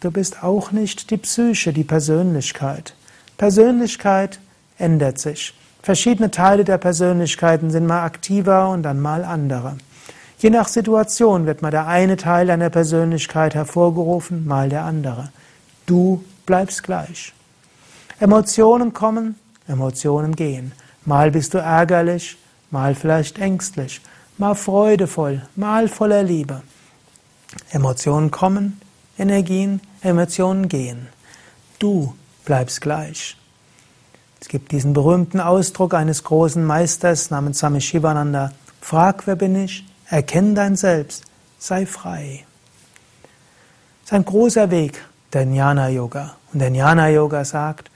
Du 0.00 0.10
bist 0.10 0.42
auch 0.42 0.72
nicht 0.72 1.10
die 1.10 1.18
Psyche, 1.18 1.74
die 1.74 1.84
Persönlichkeit. 1.84 2.94
Persönlichkeit 3.36 4.40
ändert 4.78 5.18
sich. 5.18 5.52
Verschiedene 5.82 6.30
Teile 6.30 6.64
der 6.64 6.78
Persönlichkeiten 6.78 7.70
sind 7.70 7.86
mal 7.86 8.04
aktiver 8.04 8.70
und 8.70 8.82
dann 8.82 8.98
mal 8.98 9.24
andere. 9.24 9.76
Je 10.38 10.48
nach 10.48 10.68
Situation 10.68 11.44
wird 11.44 11.60
mal 11.60 11.70
der 11.70 11.86
eine 11.86 12.16
Teil 12.16 12.46
deiner 12.46 12.70
Persönlichkeit 12.70 13.54
hervorgerufen, 13.54 14.46
mal 14.46 14.70
der 14.70 14.84
andere. 14.84 15.32
Du 15.84 16.24
bleibst 16.46 16.82
gleich. 16.82 17.34
Emotionen 18.20 18.94
kommen, 18.94 19.34
Emotionen 19.68 20.34
gehen. 20.34 20.72
Mal 21.04 21.30
bist 21.30 21.52
du 21.52 21.58
ärgerlich, 21.58 22.38
mal 22.70 22.94
vielleicht 22.94 23.38
ängstlich, 23.38 24.00
mal 24.38 24.54
freudevoll, 24.54 25.42
mal 25.56 25.88
voller 25.88 26.22
Liebe. 26.22 26.62
Emotionen 27.70 28.30
kommen, 28.30 28.80
Energien, 29.20 29.80
Emotionen 30.00 30.68
gehen. 30.68 31.08
Du 31.78 32.14
bleibst 32.46 32.80
gleich. 32.80 33.36
Es 34.40 34.48
gibt 34.48 34.72
diesen 34.72 34.94
berühmten 34.94 35.40
Ausdruck 35.40 35.92
eines 35.92 36.24
großen 36.24 36.64
Meisters 36.64 37.30
namens 37.30 37.58
Swami 37.58 37.82
Shivananda. 37.82 38.52
Frag, 38.80 39.26
wer 39.26 39.36
bin 39.36 39.54
ich? 39.54 39.84
Erkenn 40.08 40.54
dein 40.54 40.74
Selbst. 40.74 41.24
Sei 41.58 41.84
frei. 41.84 42.46
Das 44.02 44.12
ist 44.12 44.12
ein 44.14 44.24
großer 44.24 44.70
Weg, 44.70 45.04
der 45.34 45.42
Jnana 45.42 45.90
Yoga. 45.90 46.36
Und 46.52 46.60
der 46.60 46.70
Jnana 46.70 47.10
Yoga 47.10 47.44
sagt, 47.44 47.90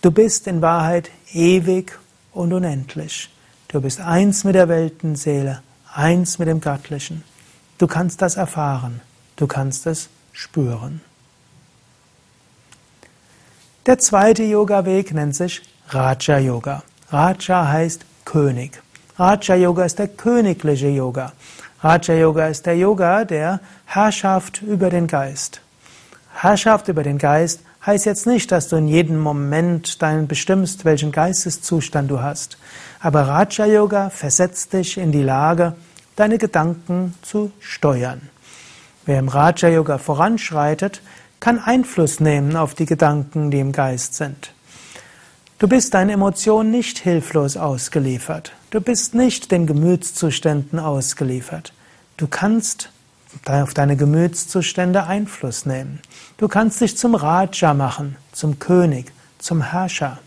du 0.00 0.10
bist 0.10 0.46
in 0.46 0.62
Wahrheit 0.62 1.10
ewig 1.34 1.98
und 2.32 2.54
unendlich. 2.54 3.28
Du 3.68 3.82
bist 3.82 4.00
eins 4.00 4.44
mit 4.44 4.54
der 4.54 4.70
Weltenseele, 4.70 5.62
eins 5.92 6.38
mit 6.38 6.48
dem 6.48 6.62
Göttlichen. 6.62 7.22
Du 7.76 7.86
kannst 7.86 8.22
das 8.22 8.36
erfahren. 8.36 9.02
Du 9.36 9.46
kannst 9.46 9.86
es 9.86 10.08
spüren. 10.32 11.00
Der 13.86 13.98
zweite 13.98 14.44
Yoga-Weg 14.44 15.12
nennt 15.12 15.34
sich 15.34 15.62
Raja 15.88 16.38
Yoga. 16.38 16.82
Raja 17.10 17.68
heißt 17.68 18.04
König. 18.24 18.80
Raja 19.18 19.54
Yoga 19.56 19.84
ist 19.84 19.98
der 19.98 20.08
königliche 20.08 20.88
Yoga. 20.88 21.32
Raja 21.82 22.14
Yoga 22.14 22.46
ist 22.46 22.64
der 22.64 22.76
Yoga 22.76 23.24
der 23.24 23.60
Herrschaft 23.86 24.62
über 24.62 24.88
den 24.88 25.06
Geist. 25.06 25.60
Herrschaft 26.32 26.88
über 26.88 27.02
den 27.02 27.18
Geist 27.18 27.60
heißt 27.84 28.06
jetzt 28.06 28.26
nicht, 28.26 28.52
dass 28.52 28.68
du 28.68 28.76
in 28.76 28.88
jedem 28.88 29.18
Moment 29.18 30.00
deinen 30.00 30.28
bestimmst, 30.28 30.84
welchen 30.84 31.12
Geisteszustand 31.12 32.10
du 32.10 32.20
hast. 32.20 32.56
Aber 33.00 33.22
Raja 33.22 33.66
Yoga 33.66 34.10
versetzt 34.10 34.72
dich 34.72 34.96
in 34.96 35.12
die 35.12 35.22
Lage, 35.22 35.74
deine 36.14 36.38
Gedanken 36.38 37.14
zu 37.22 37.50
steuern. 37.58 38.31
Wer 39.04 39.18
im 39.18 39.28
Raja 39.28 39.68
Yoga 39.68 39.98
voranschreitet, 39.98 41.02
kann 41.40 41.58
Einfluss 41.58 42.20
nehmen 42.20 42.54
auf 42.54 42.74
die 42.74 42.86
Gedanken, 42.86 43.50
die 43.50 43.58
im 43.58 43.72
Geist 43.72 44.14
sind. 44.14 44.52
Du 45.58 45.66
bist 45.66 45.94
deinen 45.94 46.10
Emotionen 46.10 46.70
nicht 46.70 46.98
hilflos 46.98 47.56
ausgeliefert. 47.56 48.52
Du 48.70 48.80
bist 48.80 49.14
nicht 49.14 49.50
den 49.50 49.66
Gemütszuständen 49.66 50.78
ausgeliefert. 50.78 51.72
Du 52.16 52.26
kannst 52.28 52.90
auf 53.46 53.74
deine 53.74 53.96
Gemütszustände 53.96 55.04
Einfluss 55.04 55.66
nehmen. 55.66 56.00
Du 56.36 56.48
kannst 56.48 56.80
dich 56.80 56.96
zum 56.96 57.14
Raja 57.14 57.74
machen, 57.74 58.16
zum 58.32 58.58
König, 58.58 59.12
zum 59.38 59.62
Herrscher. 59.62 60.18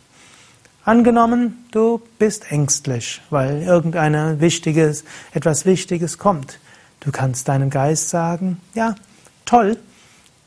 Angenommen, 0.83 1.65
du 1.71 2.01
bist 2.19 2.51
ängstlich, 2.51 3.21
weil 3.29 3.61
irgendeine 3.61 4.39
wichtiges, 4.41 5.03
etwas 5.33 5.65
Wichtiges 5.65 6.17
kommt. 6.17 6.59
Du 7.05 7.11
kannst 7.11 7.47
deinem 7.47 7.69
Geist 7.69 8.09
sagen, 8.09 8.59
ja, 8.73 8.95
toll, 9.45 9.77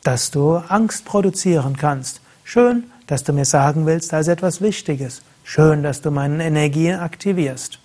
dass 0.02 0.32
du 0.32 0.56
Angst 0.56 1.04
produzieren 1.04 1.76
kannst. 1.76 2.20
Schön, 2.42 2.90
dass 3.06 3.22
du 3.22 3.32
mir 3.32 3.44
sagen 3.44 3.86
willst, 3.86 4.12
da 4.12 4.18
ist 4.18 4.26
etwas 4.26 4.60
Wichtiges. 4.60 5.22
Schön, 5.44 5.84
dass 5.84 6.00
du 6.00 6.10
meine 6.10 6.44
Energien 6.44 6.98
aktivierst. 6.98 7.78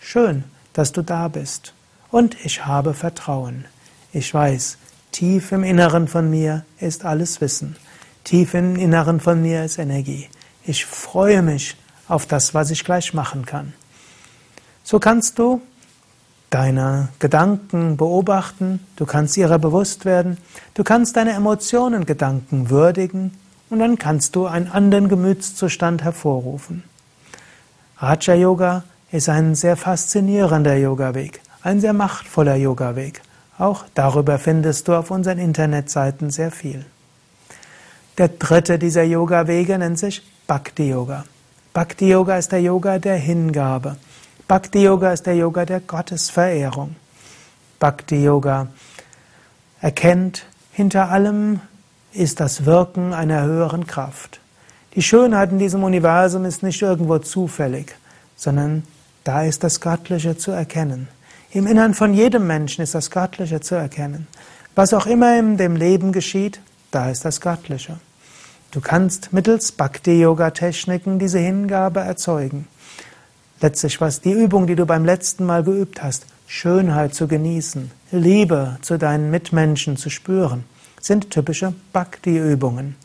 Schön, 0.00 0.42
dass 0.72 0.90
du 0.90 1.02
da 1.02 1.28
bist. 1.28 1.74
Und 2.10 2.36
ich 2.44 2.66
habe 2.66 2.92
Vertrauen. 2.92 3.66
Ich 4.12 4.34
weiß, 4.34 4.78
tief 5.12 5.52
im 5.52 5.62
Inneren 5.62 6.08
von 6.08 6.28
mir 6.28 6.64
ist 6.80 7.04
alles 7.04 7.40
Wissen. 7.40 7.76
Tief 8.24 8.54
im 8.54 8.74
Inneren 8.74 9.20
von 9.20 9.40
mir 9.40 9.64
ist 9.64 9.78
Energie. 9.78 10.28
Ich 10.64 10.84
freue 10.86 11.40
mich 11.40 11.76
auf 12.08 12.26
das, 12.26 12.52
was 12.52 12.72
ich 12.72 12.84
gleich 12.84 13.14
machen 13.14 13.46
kann. 13.46 13.74
So 14.82 14.98
kannst 14.98 15.38
du 15.38 15.62
deine 16.50 17.08
Gedanken 17.18 17.96
beobachten, 17.96 18.80
du 18.96 19.06
kannst 19.06 19.36
ihrer 19.36 19.58
bewusst 19.58 20.04
werden, 20.04 20.38
du 20.74 20.84
kannst 20.84 21.16
deine 21.16 21.32
Emotionen, 21.32 22.06
Gedanken 22.06 22.70
würdigen 22.70 23.32
und 23.70 23.80
dann 23.80 23.98
kannst 23.98 24.36
du 24.36 24.46
einen 24.46 24.70
anderen 24.70 25.08
Gemütszustand 25.08 26.02
hervorrufen. 26.02 26.84
Raja 27.98 28.34
Yoga 28.34 28.84
ist 29.10 29.28
ein 29.28 29.54
sehr 29.54 29.76
faszinierender 29.76 30.76
Yoga-Weg, 30.76 31.40
ein 31.62 31.80
sehr 31.80 31.92
machtvoller 31.92 32.56
Yoga-Weg. 32.56 33.22
Auch 33.58 33.84
darüber 33.94 34.38
findest 34.38 34.88
du 34.88 34.94
auf 34.94 35.10
unseren 35.10 35.38
Internetseiten 35.38 36.30
sehr 36.30 36.50
viel. 36.50 36.84
Der 38.18 38.28
dritte 38.28 38.78
dieser 38.78 39.02
Yoga-Wege 39.02 39.78
nennt 39.78 39.98
sich 39.98 40.22
Bhakti 40.46 40.90
Yoga. 40.90 41.24
Bhakti 41.72 42.08
Yoga 42.10 42.36
ist 42.38 42.52
der 42.52 42.60
Yoga 42.62 42.98
der 42.98 43.16
Hingabe. 43.16 43.96
Bhakti 44.48 44.84
Yoga 44.84 45.12
ist 45.12 45.26
der 45.26 45.34
Yoga 45.34 45.64
der 45.64 45.80
Gottesverehrung. 45.80 46.94
Bhakti 47.80 48.22
Yoga 48.22 48.68
erkennt, 49.80 50.46
hinter 50.70 51.10
allem 51.10 51.58
ist 52.12 52.38
das 52.38 52.64
Wirken 52.64 53.12
einer 53.12 53.42
höheren 53.42 53.88
Kraft. 53.88 54.38
Die 54.94 55.02
Schönheit 55.02 55.50
in 55.50 55.58
diesem 55.58 55.82
Universum 55.82 56.44
ist 56.44 56.62
nicht 56.62 56.80
irgendwo 56.80 57.18
zufällig, 57.18 57.96
sondern 58.36 58.84
da 59.24 59.42
ist 59.42 59.64
das 59.64 59.80
Göttliche 59.80 60.36
zu 60.36 60.52
erkennen. 60.52 61.08
Im 61.50 61.66
Innern 61.66 61.92
von 61.92 62.14
jedem 62.14 62.46
Menschen 62.46 62.82
ist 62.82 62.94
das 62.94 63.10
Göttliche 63.10 63.60
zu 63.60 63.74
erkennen. 63.74 64.28
Was 64.76 64.94
auch 64.94 65.06
immer 65.06 65.36
in 65.36 65.56
dem 65.56 65.74
Leben 65.74 66.12
geschieht, 66.12 66.60
da 66.92 67.10
ist 67.10 67.24
das 67.24 67.40
Göttliche. 67.40 67.98
Du 68.70 68.80
kannst 68.80 69.32
mittels 69.32 69.72
Bhakti-Yoga-Techniken 69.72 71.18
diese 71.18 71.40
Hingabe 71.40 71.98
erzeugen 71.98 72.68
letztlich 73.60 74.00
was 74.00 74.20
die 74.20 74.32
Übung, 74.32 74.66
die 74.66 74.76
du 74.76 74.86
beim 74.86 75.04
letzten 75.04 75.44
Mal 75.44 75.62
geübt 75.62 76.02
hast, 76.02 76.26
Schönheit 76.46 77.14
zu 77.14 77.26
genießen, 77.26 77.90
Liebe 78.12 78.78
zu 78.82 78.98
deinen 78.98 79.30
Mitmenschen 79.30 79.96
zu 79.96 80.10
spüren, 80.10 80.64
sind 81.00 81.30
typische 81.30 81.74
Bhakti-Übungen. 81.92 82.96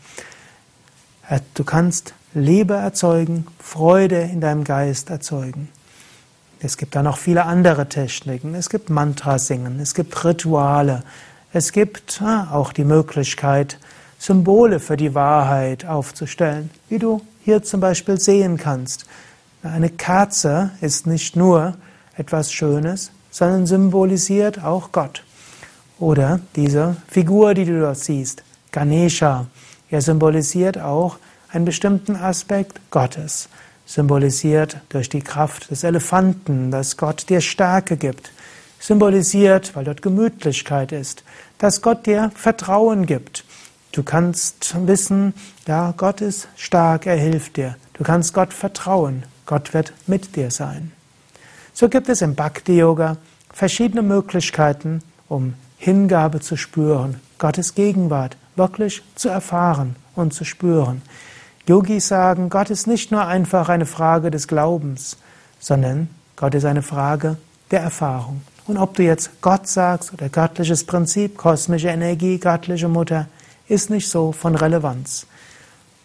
Du 1.54 1.64
kannst 1.64 2.14
Liebe 2.34 2.76
erzeugen, 2.76 3.48
Freude 3.60 4.22
in 4.22 4.42
deinem 4.42 4.64
Geist 4.64 5.10
erzeugen. 5.10 5.70
Es 6.60 6.78
gibt 6.78 6.96
da 6.96 7.02
noch 7.02 7.18
viele 7.18 7.46
andere 7.46 7.90
Techniken. 7.90 8.54
Es 8.54 8.70
gibt 8.70 8.90
Mantra 8.90 9.40
singen, 9.40 9.80
es 9.80 9.96
gibt 9.96 10.24
Rituale, 10.24 11.04
es 11.54 11.72
gibt 11.72 12.22
auch 12.22 12.72
die 12.72 12.84
Möglichkeit, 12.84 13.80
Symbole 14.20 14.80
für 14.80 14.98
die 14.98 15.16
Wahrheit 15.16 15.86
aufzustellen, 15.86 16.70
wie 16.90 17.00
du 17.00 17.22
hier 17.44 17.64
zum 17.64 17.80
Beispiel 17.80 18.20
sehen 18.20 18.58
kannst. 18.58 19.06
Eine 19.64 19.92
Kerze 19.92 20.72
ist 20.82 21.06
nicht 21.06 21.36
nur 21.36 21.76
etwas 22.18 22.52
Schönes, 22.52 23.12
sondern 23.30 23.68
symbolisiert 23.68 24.64
auch 24.64 24.92
Gott. 24.92 25.24
Oder 26.00 26.40
diese 26.56 26.96
Figur, 27.08 27.54
die 27.54 27.66
du 27.66 27.80
dort 27.80 27.98
siehst, 27.98 28.44
Ganesha, 28.72 29.46
er 29.92 30.02
symbolisiert 30.02 30.80
auch 30.80 31.18
einen 31.50 31.66
bestimmten 31.66 32.16
Aspekt 32.16 32.80
Gottes, 32.90 33.50
symbolisiert 33.86 34.78
durch 34.90 35.10
die 35.10 35.22
Kraft 35.22 35.70
des 35.70 35.84
Elefanten, 35.84 36.72
dass 36.72 36.98
Gott 36.98 37.30
dir 37.30 37.42
Stärke 37.42 37.98
gibt, 37.98 38.32
symbolisiert, 38.80 39.76
weil 39.76 39.84
dort 39.84 40.02
Gemütlichkeit 40.02 40.92
ist, 40.92 41.24
dass 41.60 41.84
Gott 41.84 42.08
dir 42.08 42.32
Vertrauen 42.34 43.06
gibt. 43.06 43.46
Du 43.92 44.02
kannst 44.02 44.76
wissen, 44.88 45.36
ja, 45.68 45.94
Gott 45.96 46.22
ist 46.22 46.48
stark, 46.56 47.06
er 47.06 47.18
hilft 47.18 47.58
dir. 47.58 47.76
Du 47.94 48.04
kannst 48.04 48.34
Gott 48.34 48.54
vertrauen, 48.54 49.24
Gott 49.46 49.74
wird 49.74 49.94
mit 50.08 50.36
dir 50.36 50.52
sein. 50.52 50.92
So 51.74 51.90
gibt 51.90 52.10
es 52.10 52.22
im 52.22 52.36
Bhakti 52.36 52.78
Yoga 52.78 53.18
verschiedene 53.54 54.02
Möglichkeiten, 54.02 55.02
um 55.28 55.54
Hingabe 55.78 56.42
zu 56.42 56.58
spüren, 56.58 57.20
Gottes 57.38 57.74
Gegenwart 57.76 58.38
wirklich 58.56 59.02
zu 59.16 59.30
erfahren 59.30 59.96
und 60.16 60.34
zu 60.34 60.44
spüren. 60.44 61.02
Yogis 61.68 62.08
sagen, 62.08 62.50
Gott 62.50 62.70
ist 62.70 62.88
nicht 62.88 63.12
nur 63.12 63.26
einfach 63.26 63.70
eine 63.70 63.86
Frage 63.86 64.30
des 64.32 64.48
Glaubens, 64.48 65.18
sondern 65.60 66.10
Gott 66.36 66.54
ist 66.56 66.66
eine 66.66 66.82
Frage 66.82 67.38
der 67.72 67.82
Erfahrung. 67.82 68.42
Und 68.68 68.78
ob 68.78 68.96
du 68.96 69.04
jetzt 69.04 69.42
Gott 69.42 69.68
sagst 69.68 70.14
oder 70.14 70.30
göttliches 70.30 70.86
Prinzip, 70.86 71.38
kosmische 71.38 71.88
Energie, 71.88 72.38
göttliche 72.40 72.88
Mutter, 72.88 73.28
ist 73.68 73.90
nicht 73.90 74.10
so 74.10 74.32
von 74.32 74.56
Relevanz. 74.56 75.28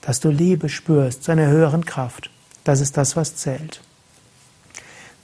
Dass 0.03 0.21
du 0.21 0.31
Liebe 0.31 0.69
spürst 0.69 1.25
zu 1.25 1.33
einer 1.33 1.49
höheren 1.49 1.85
Kraft, 1.85 2.31
das 2.67 2.81
ist 2.81 2.97
das, 2.97 3.17
was 3.17 3.37
zählt. 3.37 3.81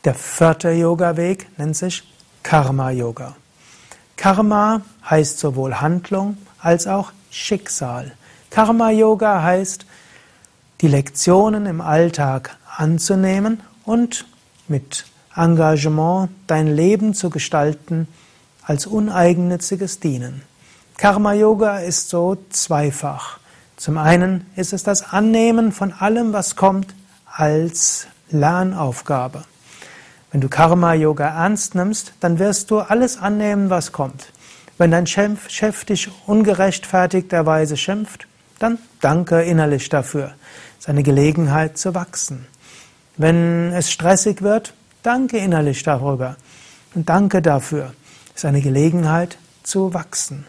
Der 0.05 0.14
vierte 0.14 0.70
Yoga-Weg 0.70 1.47
nennt 1.59 1.76
sich 1.76 2.03
Karma-Yoga. 2.43 3.36
Karma 4.16 4.82
heißt 5.09 5.38
sowohl 5.38 5.80
Handlung 5.80 6.36
als 6.61 6.86
auch 6.86 7.12
Schicksal. 7.30 8.12
Karma-Yoga 8.51 9.43
heißt, 9.43 9.86
die 10.80 10.88
Lektionen 10.88 11.66
im 11.66 11.80
Alltag 11.80 12.57
anzunehmen 12.76 13.61
und 13.84 14.26
mit 14.68 15.05
Engagement 15.34 16.30
dein 16.47 16.68
Leben 16.68 17.14
zu 17.14 17.30
gestalten 17.30 18.07
als 18.64 18.86
uneigennütziges 18.86 19.99
Dienen. 19.99 20.43
Karma-Yoga 20.97 21.78
ist 21.78 22.09
so 22.09 22.36
zweifach. 22.51 23.38
Zum 23.76 23.99
einen 23.99 24.47
ist 24.55 24.72
es 24.72 24.84
das 24.84 25.12
Annehmen 25.12 25.72
von 25.72 25.93
allem, 25.93 26.32
was 26.32 26.55
kommt, 26.55 26.95
als 27.35 28.07
Lernaufgabe. 28.30 29.45
Wenn 30.30 30.41
du 30.41 30.49
Karma-Yoga 30.49 31.26
ernst 31.26 31.74
nimmst, 31.74 32.14
dann 32.20 32.39
wirst 32.39 32.70
du 32.70 32.80
alles 32.80 33.18
annehmen, 33.18 33.70
was 33.70 33.93
kommt. 33.93 34.33
Wenn 34.78 34.91
dein 34.91 35.07
Chef, 35.07 35.49
Chef 35.49 35.85
dich 35.85 36.11
ungerechtfertigterweise 36.26 37.76
schimpft, 37.76 38.26
dann 38.59 38.78
danke 39.01 39.43
innerlich 39.43 39.89
dafür. 39.89 40.33
Es 40.78 40.85
ist 40.85 40.89
eine 40.89 41.03
Gelegenheit 41.03 41.76
zu 41.76 41.95
wachsen. 41.95 42.47
Wenn 43.16 43.72
es 43.72 43.91
stressig 43.91 44.43
wird, 44.43 44.74
danke 45.03 45.39
innerlich 45.39 45.83
darüber. 45.83 46.37
Und 46.95 47.09
danke 47.09 47.43
dafür. 47.43 47.93
Es 48.35 48.43
ist 48.43 48.45
eine 48.45 48.62
Gelegenheit 48.62 49.37
zu 49.62 49.93
wachsen. 49.95 50.47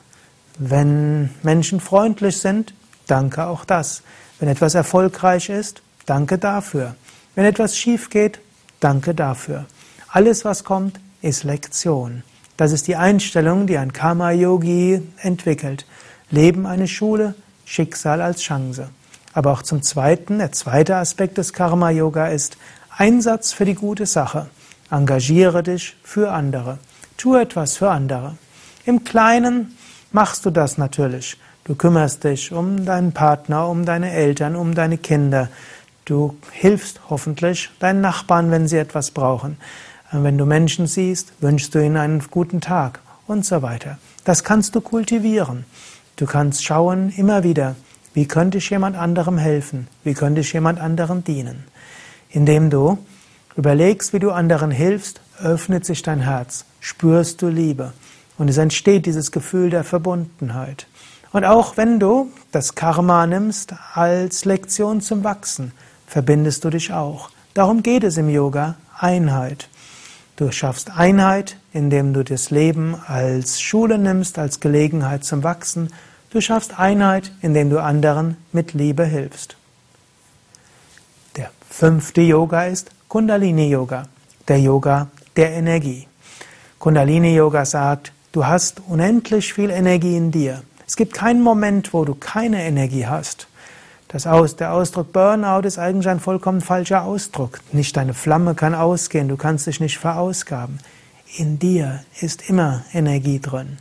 Wenn 0.58 1.30
Menschen 1.44 1.80
freundlich 1.80 2.40
sind, 2.40 2.74
danke 3.08 3.48
auch 3.48 3.66
das. 3.66 4.02
Wenn 4.40 4.50
etwas 4.50 4.76
erfolgreich 4.76 5.50
ist, 5.50 5.82
danke 6.06 6.38
dafür. 6.38 6.96
Wenn 7.36 7.46
etwas 7.46 7.78
schief 7.78 8.10
geht, 8.10 8.40
danke 8.80 9.14
dafür. 9.16 9.66
Alles, 10.10 10.46
was 10.46 10.64
kommt, 10.64 11.00
ist 11.22 11.44
Lektion. 11.44 12.24
Das 12.58 12.72
ist 12.72 12.88
die 12.88 12.96
Einstellung, 12.96 13.66
die 13.66 13.78
ein 13.78 13.94
Karma-Yogi 13.94 15.02
entwickelt. 15.18 15.86
Leben 16.30 16.66
eine 16.66 16.88
Schule, 16.88 17.34
Schicksal 17.66 18.22
als 18.22 18.42
Chance. 18.42 18.90
Aber 19.34 19.52
auch 19.52 19.64
zum 19.64 19.82
Zweiten, 19.82 20.38
der 20.38 20.52
zweite 20.52 20.98
Aspekt 20.98 21.38
des 21.38 21.54
Karma-Yoga 21.54 22.28
ist 22.28 22.58
Einsatz 22.96 23.54
für 23.54 23.66
die 23.66 23.74
gute 23.74 24.06
Sache. 24.06 24.48
Engagiere 24.92 25.64
dich 25.64 25.96
für 26.04 26.32
andere. 26.32 26.78
Tu 27.18 27.36
etwas 27.36 27.78
für 27.78 27.90
andere. 27.90 28.38
Im 28.86 29.04
Kleinen 29.04 29.76
machst 30.12 30.46
du 30.46 30.52
das 30.52 30.78
natürlich. 30.78 31.38
Du 31.64 31.76
kümmerst 31.76 32.24
dich 32.24 32.52
um 32.52 32.86
deinen 32.86 33.14
Partner, 33.14 33.68
um 33.70 33.86
deine 33.86 34.12
Eltern, 34.12 34.56
um 34.56 34.76
deine 34.76 34.98
Kinder. 34.98 35.50
Du 36.06 36.36
hilfst 36.52 37.00
hoffentlich 37.10 37.70
deinen 37.80 38.02
Nachbarn, 38.02 38.52
wenn 38.52 38.68
sie 38.68 38.78
etwas 38.78 39.12
brauchen. 39.12 39.58
Wenn 40.12 40.38
du 40.38 40.46
Menschen 40.46 40.86
siehst, 40.86 41.34
wünschst 41.40 41.74
du 41.74 41.80
ihnen 41.80 41.98
einen 41.98 42.24
guten 42.30 42.62
Tag 42.62 43.00
und 43.26 43.46
so 43.46 43.62
weiter. 43.62 43.98
Das 44.26 44.44
kannst 44.44 44.76
du 44.76 44.82
kultivieren. 44.82 45.66
Du 46.18 46.26
kannst 46.26 46.64
schauen 46.64 47.12
immer 47.16 47.44
wieder, 47.44 47.76
wie 48.14 48.28
könnte 48.28 48.60
ich 48.60 48.70
jemand 48.70 48.96
anderem 48.96 49.38
helfen? 49.38 49.88
Wie 50.04 50.14
könnte 50.14 50.42
ich 50.42 50.54
jemand 50.54 50.80
anderem 50.80 51.24
dienen? 51.24 51.64
Indem 52.30 52.70
du 52.70 53.00
überlegst, 53.56 54.14
wie 54.14 54.20
du 54.20 54.32
anderen 54.32 54.72
hilfst, 54.72 55.22
öffnet 55.42 55.86
sich 55.86 56.04
dein 56.04 56.20
Herz, 56.20 56.66
spürst 56.80 57.42
du 57.42 57.48
Liebe 57.48 57.94
und 58.38 58.50
es 58.50 58.58
entsteht 58.58 59.06
dieses 59.06 59.32
Gefühl 59.32 59.70
der 59.70 59.84
Verbundenheit. 59.84 60.88
Und 61.32 61.46
auch 61.46 61.78
wenn 61.78 62.00
du 62.00 62.30
das 62.52 62.76
Karma 62.76 63.26
nimmst 63.26 63.74
als 63.96 64.46
Lektion 64.46 65.02
zum 65.02 65.24
Wachsen, 65.24 65.72
verbindest 66.14 66.64
du 66.64 66.70
dich 66.70 66.94
auch. 66.94 67.32
Darum 67.56 67.82
geht 67.82 68.04
es 68.04 68.18
im 68.18 68.30
Yoga, 68.30 68.76
Einheit. 69.00 69.68
Du 70.36 70.52
schaffst 70.52 70.96
Einheit, 70.96 71.58
indem 71.74 72.14
du 72.14 72.24
das 72.24 72.52
Leben 72.52 72.96
als 73.08 73.60
Schule 73.60 73.98
nimmst, 73.98 74.38
als 74.38 74.60
Gelegenheit 74.60 75.24
zum 75.24 75.44
Wachsen. 75.44 75.92
Du 76.30 76.40
schaffst 76.40 76.80
Einheit, 76.80 77.32
indem 77.42 77.72
du 77.72 77.82
anderen 77.82 78.38
mit 78.52 78.74
Liebe 78.74 79.06
hilfst. 79.06 79.56
Der 81.36 81.50
fünfte 81.68 82.22
Yoga 82.22 82.66
ist 82.66 82.92
Kundalini 83.08 83.68
Yoga, 83.70 84.04
der 84.48 84.60
Yoga 84.60 85.08
der 85.36 85.54
Energie. 85.54 86.08
Kundalini 86.78 87.34
Yoga 87.36 87.66
sagt, 87.66 88.12
du 88.34 88.46
hast 88.46 88.84
unendlich 88.88 89.52
viel 89.52 89.72
Energie 89.72 90.16
in 90.16 90.30
dir. 90.30 90.62
Es 90.86 90.96
gibt 90.96 91.16
keinen 91.16 91.42
Moment, 91.42 91.92
wo 91.92 92.06
du 92.06 92.14
keine 92.14 92.64
Energie 92.64 93.08
hast. 93.08 93.48
Das 94.14 94.28
Aus, 94.28 94.56
der 94.56 94.74
Ausdruck 94.74 95.12
Burnout 95.12 95.66
ist 95.66 95.80
eigentlich 95.80 96.08
ein 96.08 96.20
vollkommen 96.20 96.62
falscher 96.62 97.02
Ausdruck. 97.02 97.62
Nicht 97.72 97.98
deine 97.98 98.14
Flamme 98.14 98.54
kann 98.54 98.76
ausgehen, 98.76 99.28
du 99.28 99.38
kannst 99.38 99.66
dich 99.66 99.80
nicht 99.80 99.98
verausgaben. 99.98 100.78
In 101.36 101.58
dir 101.58 102.04
ist 102.22 102.48
immer 102.48 102.84
Energie 102.94 103.40
drin. 103.40 103.80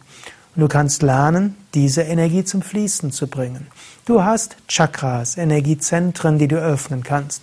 Und 0.56 0.62
du 0.62 0.68
kannst 0.68 1.02
lernen, 1.02 1.58
diese 1.74 2.00
Energie 2.00 2.44
zum 2.44 2.62
Fließen 2.62 3.12
zu 3.12 3.26
bringen. 3.26 3.66
Du 4.06 4.24
hast 4.24 4.56
Chakras, 4.68 5.36
Energiezentren, 5.36 6.38
die 6.38 6.48
du 6.48 6.56
öffnen 6.56 7.02
kannst. 7.02 7.42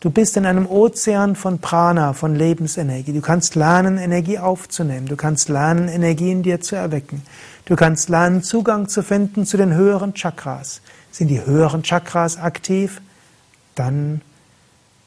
Du 0.00 0.08
bist 0.08 0.38
in 0.38 0.46
einem 0.46 0.66
Ozean 0.66 1.36
von 1.36 1.58
Prana, 1.58 2.14
von 2.14 2.34
Lebensenergie. 2.34 3.12
Du 3.12 3.20
kannst 3.20 3.54
lernen, 3.54 3.98
Energie 3.98 4.38
aufzunehmen. 4.38 5.08
Du 5.08 5.16
kannst 5.16 5.50
lernen, 5.50 5.88
Energie 5.88 6.30
in 6.30 6.42
dir 6.42 6.62
zu 6.62 6.74
erwecken. 6.74 7.20
Du 7.66 7.76
kannst 7.76 8.08
lernen, 8.08 8.42
Zugang 8.42 8.88
zu 8.88 9.02
finden 9.02 9.44
zu 9.44 9.58
den 9.58 9.74
höheren 9.74 10.14
Chakras. 10.14 10.80
Sind 11.10 11.28
die 11.28 11.44
höheren 11.44 11.82
Chakras 11.82 12.38
aktiv? 12.38 13.00
Dann 13.74 14.20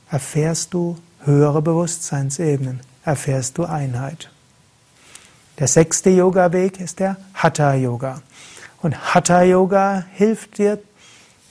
erfährst 0.09 0.73
du 0.73 0.97
höhere 1.23 1.61
Bewusstseinsebenen, 1.61 2.81
erfährst 3.05 3.57
du 3.57 3.65
Einheit. 3.65 4.29
Der 5.59 5.67
sechste 5.67 6.09
Yoga-Weg 6.09 6.79
ist 6.79 6.99
der 6.99 7.17
Hatha-Yoga. 7.35 8.21
Und 8.81 9.13
Hatha-Yoga 9.13 10.05
hilft 10.13 10.57
dir, 10.57 10.79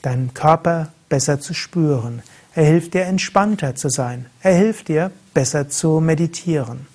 deinen 0.01 0.33
Körper 0.33 0.89
besser 1.09 1.39
zu 1.39 1.53
spüren. 1.53 2.21
Er 2.53 2.65
hilft 2.65 2.93
dir, 2.93 3.05
entspannter 3.05 3.75
zu 3.75 3.89
sein. 3.89 4.27
Er 4.41 4.53
hilft 4.53 4.89
dir, 4.89 5.11
besser 5.33 5.69
zu 5.69 5.99
meditieren. 5.99 6.87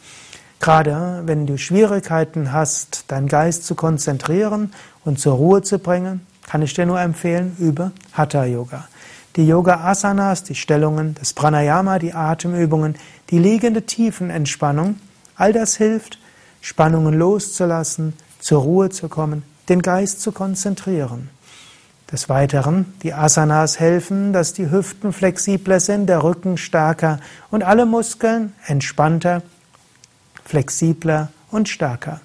Gerade 0.61 1.23
wenn 1.25 1.47
du 1.47 1.57
Schwierigkeiten 1.57 2.53
hast, 2.53 3.05
deinen 3.09 3.29
Geist 3.29 3.65
zu 3.65 3.75
konzentrieren 3.75 4.73
und 5.05 5.19
zur 5.19 5.35
Ruhe 5.35 5.63
zu 5.63 5.79
bringen, 5.79 6.27
kann 6.49 6.63
ich 6.63 6.73
dir 6.73 6.87
nur 6.87 6.99
empfehlen, 6.99 7.55
übe 7.59 7.93
Hatha 8.15 8.47
Yoga. 8.47 8.89
Die 9.37 9.47
Yoga 9.47 9.85
Asanas, 9.85 10.45
die 10.45 10.55
Stellungen, 10.55 11.15
das 11.19 11.35
Pranayama, 11.35 11.99
die 11.99 12.15
Atemübungen, 12.15 12.97
die 13.29 13.39
liegende 13.39 13.83
Tiefenentspannung, 13.83 14.99
all 15.37 15.53
das 15.53 15.77
hilft, 15.77 16.19
Spannungen 16.63 17.19
loszulassen, 17.19 18.15
zur 18.39 18.63
Ruhe 18.63 18.89
zu 18.89 19.11
kommen, 19.11 19.43
den 19.69 19.83
Geist 19.83 20.23
zu 20.23 20.33
konzentrieren. 20.33 21.29
Des 22.11 22.31
Weiteren, 22.31 22.95
die 23.03 23.13
Asanas 23.13 23.79
helfen, 23.79 24.33
dass 24.33 24.55
die 24.55 24.71
Hüften 24.71 25.13
flexibler 25.13 25.81
sind, 25.81 26.07
der 26.07 26.23
Rücken 26.23 26.57
stärker 26.57 27.21
und 27.51 27.63
alle 27.63 27.85
Muskeln 27.85 28.55
entspannter, 28.65 29.43
flexibler 30.47 31.29
und 31.51 31.69
stärker. 31.69 32.23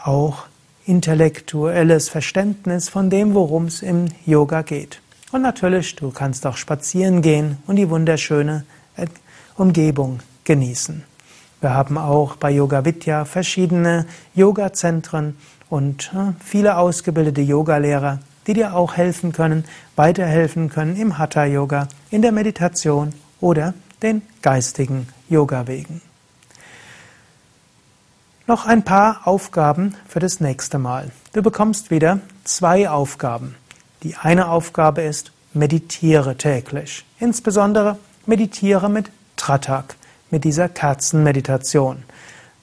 auch 0.04 0.46
intellektuelles 0.86 2.10
Verständnis 2.10 2.90
von 2.90 3.10
dem, 3.10 3.34
worum 3.34 3.66
es 3.66 3.82
im 3.82 4.08
Yoga 4.26 4.64
geht. 4.64 5.02
Und 5.32 5.42
natürlich, 5.42 5.96
du 5.96 6.12
kannst 6.12 6.46
auch 6.48 6.58
spazieren 6.58 7.22
gehen 7.22 7.58
und 7.68 7.76
die 7.76 7.90
wunderschöne 7.90 8.64
Umgebung 9.56 10.20
genießen. 10.44 11.04
Wir 11.60 11.74
haben 11.74 11.98
auch 11.98 12.36
bei 12.36 12.52
Yoga 12.52 12.86
Vidya 12.86 13.26
verschiedene 13.26 14.06
Yoga-Zentren 14.36 15.36
und 15.70 16.12
äh, 16.14 16.34
viele 16.44 16.78
ausgebildete 16.78 17.42
Yogalehrer, 17.42 18.20
die 18.46 18.54
dir 18.54 18.76
auch 18.76 18.96
helfen 18.96 19.34
können, 19.34 19.66
weiterhelfen 19.96 20.70
können 20.70 20.96
im 20.96 21.18
Hatha-Yoga, 21.18 21.88
in 22.12 22.22
der 22.22 22.32
Meditation 22.32 23.14
oder 23.42 23.74
den 24.02 24.22
geistigen 24.42 25.08
Yoga-Wegen. 25.30 26.02
Noch 28.46 28.66
ein 28.66 28.84
paar 28.84 29.28
Aufgaben 29.28 29.96
für 30.08 30.20
das 30.20 30.40
nächste 30.40 30.78
Mal. 30.78 31.12
Du 31.34 31.42
bekommst 31.42 31.92
wieder 31.92 32.20
zwei 32.46 32.90
Aufgaben. 32.90 33.56
Die 34.08 34.16
eine 34.16 34.48
Aufgabe 34.48 35.02
ist, 35.02 35.34
meditiere 35.54 36.38
täglich. 36.38 37.04
Insbesondere 37.20 37.98
meditiere 38.26 38.90
mit 38.90 39.12
Tratak 39.36 39.98
mit 40.32 40.46
dieser 40.46 40.70
Kerzenmeditation. 40.70 42.04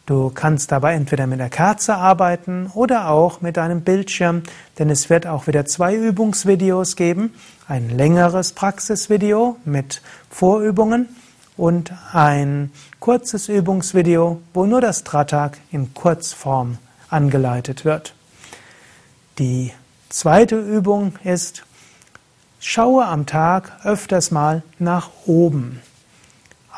Du 0.06 0.30
kannst 0.30 0.72
dabei 0.72 0.94
entweder 0.94 1.26
mit 1.26 1.40
der 1.40 1.50
Kerze 1.50 1.96
arbeiten 1.96 2.70
oder 2.72 3.10
auch 3.10 3.42
mit 3.42 3.58
einem 3.58 3.82
Bildschirm, 3.82 4.44
denn 4.78 4.88
es 4.88 5.10
wird 5.10 5.26
auch 5.26 5.46
wieder 5.46 5.66
zwei 5.66 5.94
Übungsvideos 5.94 6.96
geben. 6.96 7.34
Ein 7.68 7.90
längeres 7.90 8.52
Praxisvideo 8.52 9.58
mit 9.66 10.00
Vorübungen 10.30 11.14
und 11.58 11.92
ein 12.14 12.72
kurzes 13.00 13.50
Übungsvideo, 13.50 14.40
wo 14.54 14.64
nur 14.64 14.80
das 14.80 15.04
Tratak 15.04 15.58
in 15.70 15.92
Kurzform 15.92 16.78
angeleitet 17.10 17.84
wird. 17.84 18.14
Die 19.38 19.72
zweite 20.14 20.56
Übung 20.56 21.14
ist, 21.24 21.64
schaue 22.60 23.04
am 23.04 23.26
Tag 23.26 23.72
öfters 23.82 24.30
mal 24.30 24.62
nach 24.78 25.10
oben. 25.26 25.82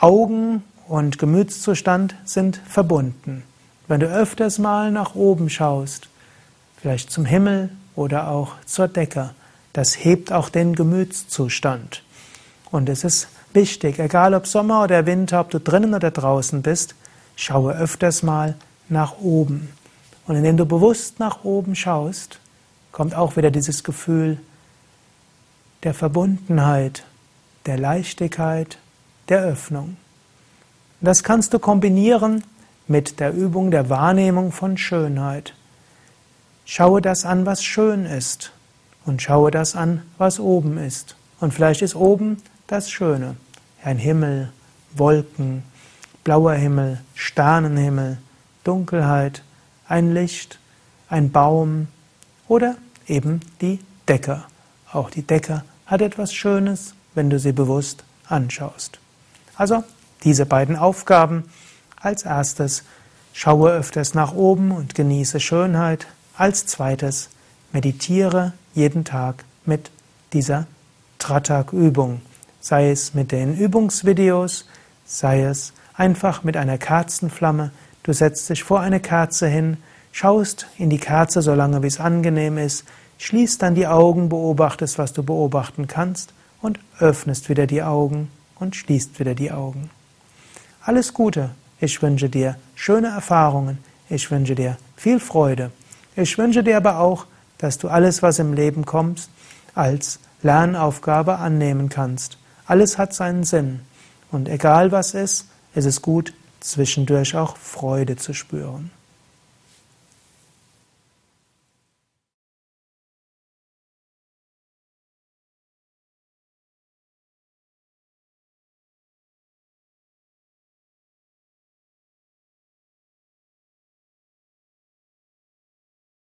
Augen 0.00 0.64
und 0.88 1.18
Gemütszustand 1.18 2.14
sind 2.24 2.58
verbunden. 2.66 3.42
Wenn 3.88 4.00
du 4.00 4.06
öfters 4.06 4.58
mal 4.58 4.90
nach 4.90 5.14
oben 5.14 5.50
schaust, 5.50 6.08
vielleicht 6.80 7.10
zum 7.10 7.26
Himmel 7.26 7.68
oder 7.94 8.28
auch 8.28 8.54
zur 8.64 8.88
Decke, 8.88 9.34
das 9.74 10.02
hebt 10.02 10.32
auch 10.32 10.48
den 10.48 10.74
Gemütszustand. 10.74 12.02
Und 12.70 12.88
es 12.88 13.04
ist 13.04 13.28
wichtig, 13.52 13.98
egal 13.98 14.32
ob 14.32 14.46
Sommer 14.46 14.82
oder 14.84 15.04
Winter, 15.04 15.40
ob 15.40 15.50
du 15.50 15.60
drinnen 15.60 15.92
oder 15.92 16.10
draußen 16.10 16.62
bist, 16.62 16.94
schaue 17.36 17.76
öfters 17.76 18.22
mal 18.22 18.54
nach 18.88 19.18
oben. 19.18 19.68
Und 20.26 20.36
indem 20.36 20.56
du 20.56 20.64
bewusst 20.64 21.20
nach 21.20 21.44
oben 21.44 21.74
schaust, 21.74 22.40
kommt 22.96 23.14
auch 23.14 23.36
wieder 23.36 23.50
dieses 23.50 23.84
Gefühl 23.84 24.38
der 25.82 25.92
Verbundenheit, 25.92 27.04
der 27.66 27.76
Leichtigkeit, 27.76 28.78
der 29.28 29.42
Öffnung. 29.42 29.98
Das 31.02 31.22
kannst 31.22 31.52
du 31.52 31.58
kombinieren 31.58 32.42
mit 32.88 33.20
der 33.20 33.34
Übung 33.34 33.70
der 33.70 33.90
Wahrnehmung 33.90 34.50
von 34.50 34.78
Schönheit. 34.78 35.52
Schaue 36.64 37.02
das 37.02 37.26
an, 37.26 37.44
was 37.44 37.62
schön 37.62 38.06
ist 38.06 38.52
und 39.04 39.20
schaue 39.20 39.50
das 39.50 39.76
an, 39.76 40.00
was 40.16 40.40
oben 40.40 40.78
ist. 40.78 41.16
Und 41.38 41.52
vielleicht 41.52 41.82
ist 41.82 41.96
oben 41.96 42.38
das 42.66 42.90
Schöne. 42.90 43.36
Ein 43.84 43.98
Himmel, 43.98 44.52
Wolken, 44.94 45.64
blauer 46.24 46.54
Himmel, 46.54 47.02
Sternenhimmel, 47.14 48.16
Dunkelheit, 48.64 49.42
ein 49.86 50.14
Licht, 50.14 50.58
ein 51.10 51.30
Baum 51.30 51.88
oder 52.48 52.76
eben 53.06 53.40
die 53.60 53.80
Decke. 54.08 54.44
Auch 54.92 55.10
die 55.10 55.22
Decke 55.22 55.62
hat 55.86 56.02
etwas 56.02 56.32
Schönes, 56.32 56.94
wenn 57.14 57.30
du 57.30 57.38
sie 57.38 57.52
bewusst 57.52 58.04
anschaust. 58.28 58.98
Also 59.56 59.84
diese 60.24 60.46
beiden 60.46 60.76
Aufgaben. 60.76 61.44
Als 62.00 62.24
erstes 62.24 62.84
schaue 63.32 63.70
öfters 63.72 64.14
nach 64.14 64.34
oben 64.34 64.70
und 64.70 64.94
genieße 64.94 65.40
Schönheit. 65.40 66.06
Als 66.36 66.66
zweites 66.66 67.30
meditiere 67.72 68.52
jeden 68.74 69.04
Tag 69.04 69.44
mit 69.64 69.90
dieser 70.32 70.66
Tratak-Übung. 71.18 72.20
Sei 72.60 72.90
es 72.90 73.14
mit 73.14 73.32
den 73.32 73.56
Übungsvideos, 73.56 74.66
sei 75.04 75.42
es 75.42 75.72
einfach 75.94 76.42
mit 76.44 76.56
einer 76.56 76.78
Kerzenflamme. 76.78 77.70
Du 78.02 78.12
setzt 78.12 78.48
dich 78.50 78.64
vor 78.64 78.80
eine 78.80 79.00
Kerze 79.00 79.46
hin, 79.46 79.78
schaust 80.16 80.66
in 80.78 80.88
die 80.88 80.98
Kerze, 80.98 81.42
solange 81.42 81.82
wie 81.82 81.88
es 81.88 82.00
angenehm 82.00 82.56
ist, 82.56 82.84
schließt 83.18 83.60
dann 83.60 83.74
die 83.74 83.86
Augen, 83.86 84.30
beobachtest, 84.30 84.96
was 84.96 85.12
du 85.12 85.22
beobachten 85.22 85.88
kannst 85.88 86.32
und 86.62 86.80
öffnest 86.98 87.50
wieder 87.50 87.66
die 87.66 87.82
Augen 87.82 88.30
und 88.58 88.74
schließt 88.74 89.20
wieder 89.20 89.34
die 89.34 89.52
Augen. 89.52 89.90
Alles 90.80 91.12
Gute. 91.12 91.50
Ich 91.80 92.00
wünsche 92.00 92.30
dir 92.30 92.56
schöne 92.74 93.08
Erfahrungen. 93.08 93.76
Ich 94.08 94.30
wünsche 94.30 94.54
dir 94.54 94.78
viel 94.96 95.20
Freude. 95.20 95.70
Ich 96.16 96.38
wünsche 96.38 96.64
dir 96.64 96.78
aber 96.78 96.98
auch, 96.98 97.26
dass 97.58 97.76
du 97.76 97.88
alles, 97.88 98.22
was 98.22 98.38
im 98.38 98.54
Leben 98.54 98.86
kommt, 98.86 99.28
als 99.74 100.18
Lernaufgabe 100.42 101.36
annehmen 101.36 101.90
kannst. 101.90 102.38
Alles 102.64 102.96
hat 102.96 103.12
seinen 103.12 103.44
Sinn. 103.44 103.80
Und 104.32 104.48
egal 104.48 104.92
was 104.92 105.12
ist, 105.12 105.46
ist 105.74 105.84
es 105.84 106.00
gut 106.00 106.32
zwischendurch 106.60 107.36
auch 107.36 107.58
Freude 107.58 108.16
zu 108.16 108.32
spüren. 108.32 108.90